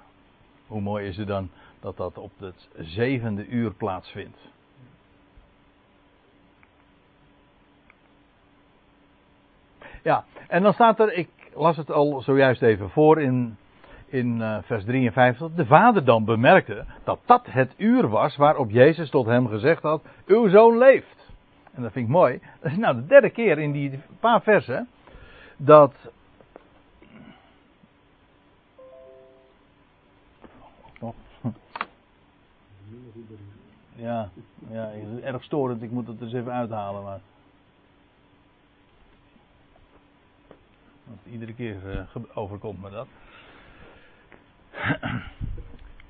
[0.68, 4.38] hoe mooi is het dan dat dat op het zevende uur plaatsvindt.
[10.04, 13.58] Ja, en dan staat er, ik las het al zojuist even voor in,
[14.06, 15.52] in uh, vers 53.
[15.56, 20.04] De vader dan bemerkte dat dat het uur was waarop Jezus tot hem gezegd had:
[20.26, 21.34] Uw zoon leeft.
[21.74, 22.40] En dat vind ik mooi.
[22.62, 24.88] Dat is nou de derde keer in die paar versen
[25.58, 26.12] dat.
[34.00, 34.30] Ja,
[34.70, 34.92] ja,
[35.24, 35.82] erg storend.
[35.82, 37.04] Ik moet het dus even uithalen.
[37.04, 37.20] Maar.
[41.04, 43.08] Want iedere keer uh, overkomt me dat.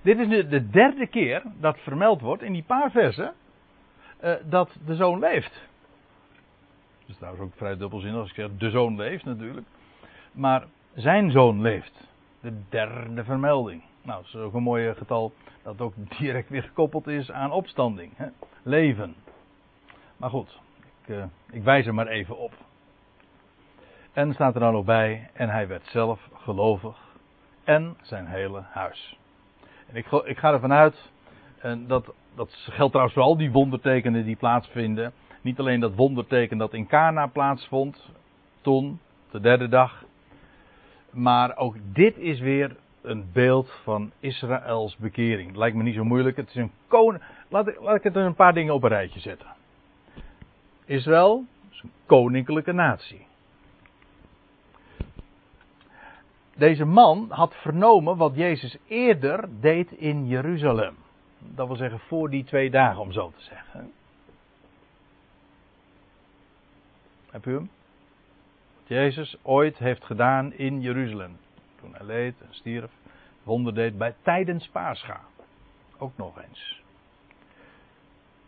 [0.02, 3.34] Dit is nu de derde keer dat vermeld wordt in die paar versen
[4.24, 5.54] uh, dat de zoon leeft.
[7.00, 9.68] Dat is trouwens ook vrij dubbelzinnig als ik zeg de zoon leeft natuurlijk.
[10.32, 12.08] Maar zijn zoon leeft.
[12.42, 13.82] De derde vermelding.
[14.02, 15.34] Nou, dat is ook een mooi getal
[15.64, 18.12] dat ook direct weer gekoppeld is aan opstanding.
[18.16, 18.28] Hè?
[18.64, 19.16] Leven.
[20.18, 20.60] Maar goed,
[21.02, 22.54] ik, uh, ik wijs er maar even op.
[24.14, 26.98] En staat er dan nog bij, en hij werd zelf gelovig
[27.64, 29.18] en zijn hele huis.
[29.88, 31.12] En ik, ik ga ervan uit,
[31.58, 35.14] en dat, dat geldt trouwens voor al die wondertekenen die plaatsvinden.
[35.42, 38.10] Niet alleen dat wonderteken dat in Cana plaatsvond,
[38.62, 39.00] toen,
[39.32, 40.04] de derde dag.
[41.12, 45.56] Maar ook dit is weer een beeld van Israëls bekering.
[45.56, 46.38] Lijkt me niet zo moeilijk.
[46.38, 47.24] Het is een koning.
[47.48, 49.48] Laat ik, laat ik het een paar dingen op een rijtje zetten.
[50.86, 53.28] Israël is een koninklijke natie.
[56.56, 60.96] Deze man had vernomen wat Jezus eerder deed in Jeruzalem.
[61.40, 63.92] Dat wil zeggen voor die twee dagen, om zo te zeggen.
[67.32, 67.70] Heb u hem?
[68.78, 71.38] Wat Jezus ooit heeft gedaan in Jeruzalem.
[71.80, 72.92] Toen hij leed en stierf,
[73.44, 75.20] wonder deed bij tijdens Pascha.
[75.98, 76.82] Ook nog eens.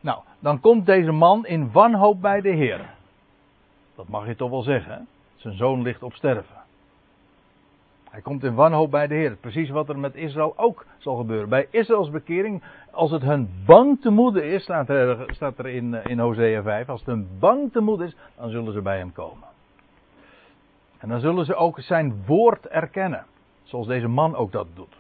[0.02, 2.90] Nou, dan komt deze man in wanhoop bij de Heer.
[3.96, 5.08] Dat mag je toch wel zeggen.
[5.36, 6.62] Zijn zoon ligt op sterven.
[8.10, 9.36] Hij komt in wanhoop bij de Heer.
[9.36, 11.50] Precies wat er met Israël ook zal gebeuren.
[11.50, 15.94] Bij Israëls bekering, als het hun bang te moede is, staat er, staat er in,
[15.94, 19.12] in Hosea 5, als het hun bang te moede is, dan zullen ze bij hem
[19.12, 19.51] komen.
[21.02, 23.26] En dan zullen ze ook zijn woord erkennen.
[23.64, 24.96] Zoals deze man ook dat doet.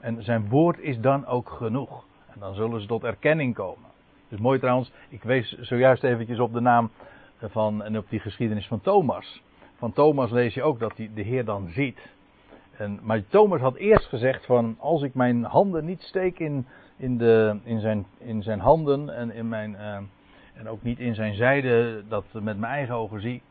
[0.00, 2.04] En zijn woord is dan ook genoeg.
[2.26, 3.90] En dan zullen ze tot erkenning komen.
[4.28, 6.90] Dus mooi trouwens, ik wees zojuist eventjes op de naam
[7.40, 9.42] van en op die geschiedenis van Thomas
[9.84, 11.98] van Thomas lees je ook dat hij de Heer dan ziet.
[12.76, 17.18] En, maar Thomas had eerst gezegd van als ik mijn handen niet steek in, in,
[17.18, 19.98] de, in, zijn, in zijn handen en, in mijn, uh,
[20.54, 23.42] en ook niet in zijn zijde dat met mijn eigen ogen zie,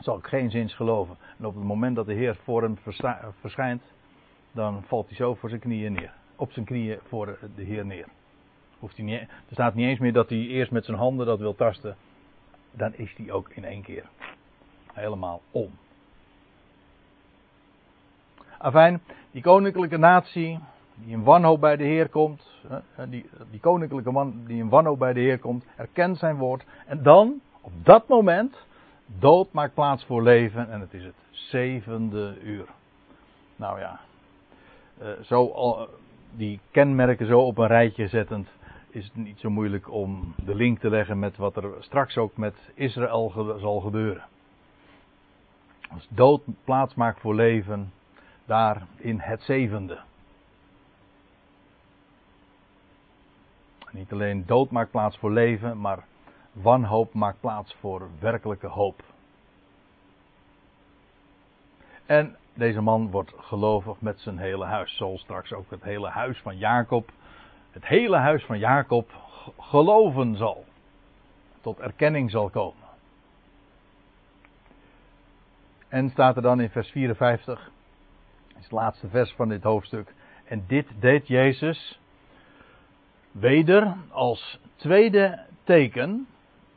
[0.00, 1.16] zal ik geen zins geloven.
[1.38, 2.78] En op het moment dat de Heer voor hem
[3.40, 3.82] verschijnt,
[4.52, 6.12] dan valt hij zo voor zijn knieën neer.
[6.36, 8.06] Op zijn knieën voor de Heer neer.
[8.78, 11.38] Hoeft hij niet, er staat niet eens meer dat hij eerst met zijn handen dat
[11.38, 11.96] wil tasten.
[12.72, 14.04] Dan is hij ook in één keer
[14.92, 15.70] helemaal om.
[18.58, 19.00] Afijn,
[19.30, 20.58] die koninklijke natie
[21.04, 22.62] die in wanhoop bij de Heer komt,
[23.08, 27.02] die, die koninklijke man die in wanhoop bij de Heer komt, erkent zijn woord en
[27.02, 28.66] dan, op dat moment,
[29.18, 32.66] dood maakt plaats voor leven en het is het zevende uur.
[33.56, 34.00] Nou ja,
[34.98, 35.88] eh, zo,
[36.36, 38.48] die kenmerken zo op een rijtje zettend,
[38.90, 42.36] is het niet zo moeilijk om de link te leggen met wat er straks ook
[42.36, 44.22] met Israël zal gebeuren.
[45.90, 47.92] Als dood plaats maakt voor leven,
[48.46, 49.98] daar in het zevende.
[53.90, 56.04] Niet alleen dood maakt plaats voor leven, maar
[56.52, 59.02] wanhoop maakt plaats voor werkelijke hoop.
[62.06, 64.96] En deze man wordt gelovig met zijn hele huis.
[64.96, 67.10] Zoals straks ook het hele huis van Jacob.
[67.70, 69.10] Het hele huis van Jacob
[69.58, 70.64] geloven zal.
[71.60, 72.86] Tot erkenning zal komen.
[75.88, 77.70] En staat er dan in vers 54.
[78.48, 80.14] is het laatste vers van dit hoofdstuk.
[80.44, 82.00] En dit deed Jezus
[83.40, 86.26] weder als tweede teken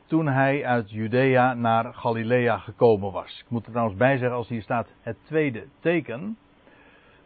[0.06, 3.40] toen hij uit Judea naar Galilea gekomen was.
[3.40, 6.36] Ik moet er trouwens bij zeggen, als hier staat het tweede teken,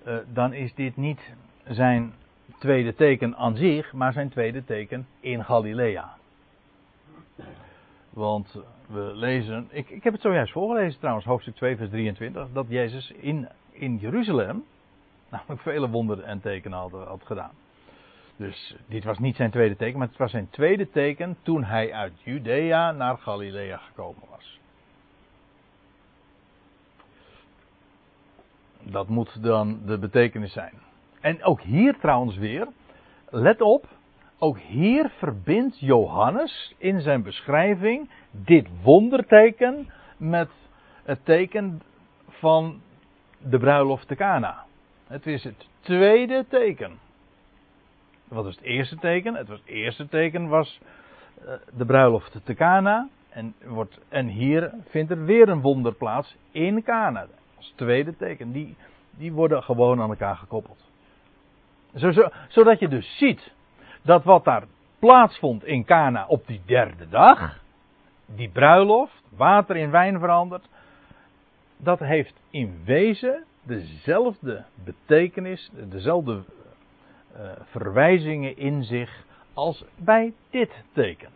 [0.07, 1.35] uh, dan is dit niet
[1.65, 2.13] zijn
[2.59, 6.17] tweede teken aan zich, maar zijn tweede teken in Galilea.
[8.11, 12.67] Want we lezen, ik, ik heb het zojuist voorgelezen trouwens, hoofdstuk 2, vers 23, dat
[12.69, 14.65] Jezus in, in Jeruzalem
[15.31, 17.53] namelijk vele wonderen en tekenen had gedaan.
[18.37, 21.93] Dus dit was niet zijn tweede teken, maar het was zijn tweede teken toen hij
[21.93, 24.61] uit Judea naar Galilea gekomen was.
[28.83, 30.73] Dat moet dan de betekenis zijn.
[31.21, 32.69] En ook hier trouwens weer,
[33.31, 33.89] let op,
[34.39, 40.51] ook hier verbindt Johannes in zijn beschrijving dit wonderteken met
[41.05, 41.83] het teken
[42.29, 42.81] van
[43.39, 44.65] de bruiloft te Cana.
[45.07, 47.06] Het is het tweede teken.
[48.29, 49.35] Wat was het eerste teken?
[49.35, 50.81] Het, was, eerste teken was
[51.45, 53.09] uh, de bruiloft te Cana.
[53.29, 57.27] En, wordt, en hier vindt er weer een wonder plaats in Cana.
[57.57, 58.53] Als tweede teken.
[58.53, 58.77] Die,
[59.11, 60.85] die worden gewoon aan elkaar gekoppeld.
[61.95, 62.13] Zo,
[62.49, 63.53] zodat je dus ziet
[64.03, 64.65] dat wat daar
[64.99, 67.61] plaatsvond in Cana op die derde dag,
[68.27, 70.69] die bruiloft, water in wijn veranderd,
[71.77, 76.43] dat heeft in wezen dezelfde betekenis, dezelfde
[77.37, 79.25] uh, verwijzingen in zich
[79.55, 81.31] als bij dit teken.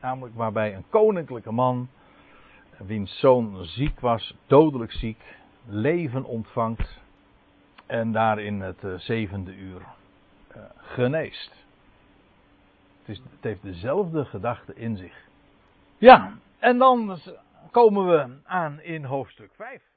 [0.00, 1.88] Namelijk waarbij een koninklijke man,
[2.76, 5.36] wiens zoon ziek was, dodelijk ziek,
[5.66, 7.00] leven ontvangt
[7.86, 9.80] en daar in het uh, zevende uur
[10.56, 11.50] uh, geneest.
[12.98, 15.28] Het, is, het heeft dezelfde gedachte in zich.
[15.98, 17.18] Ja, en dan
[17.70, 19.91] komen we aan in hoofdstuk 5.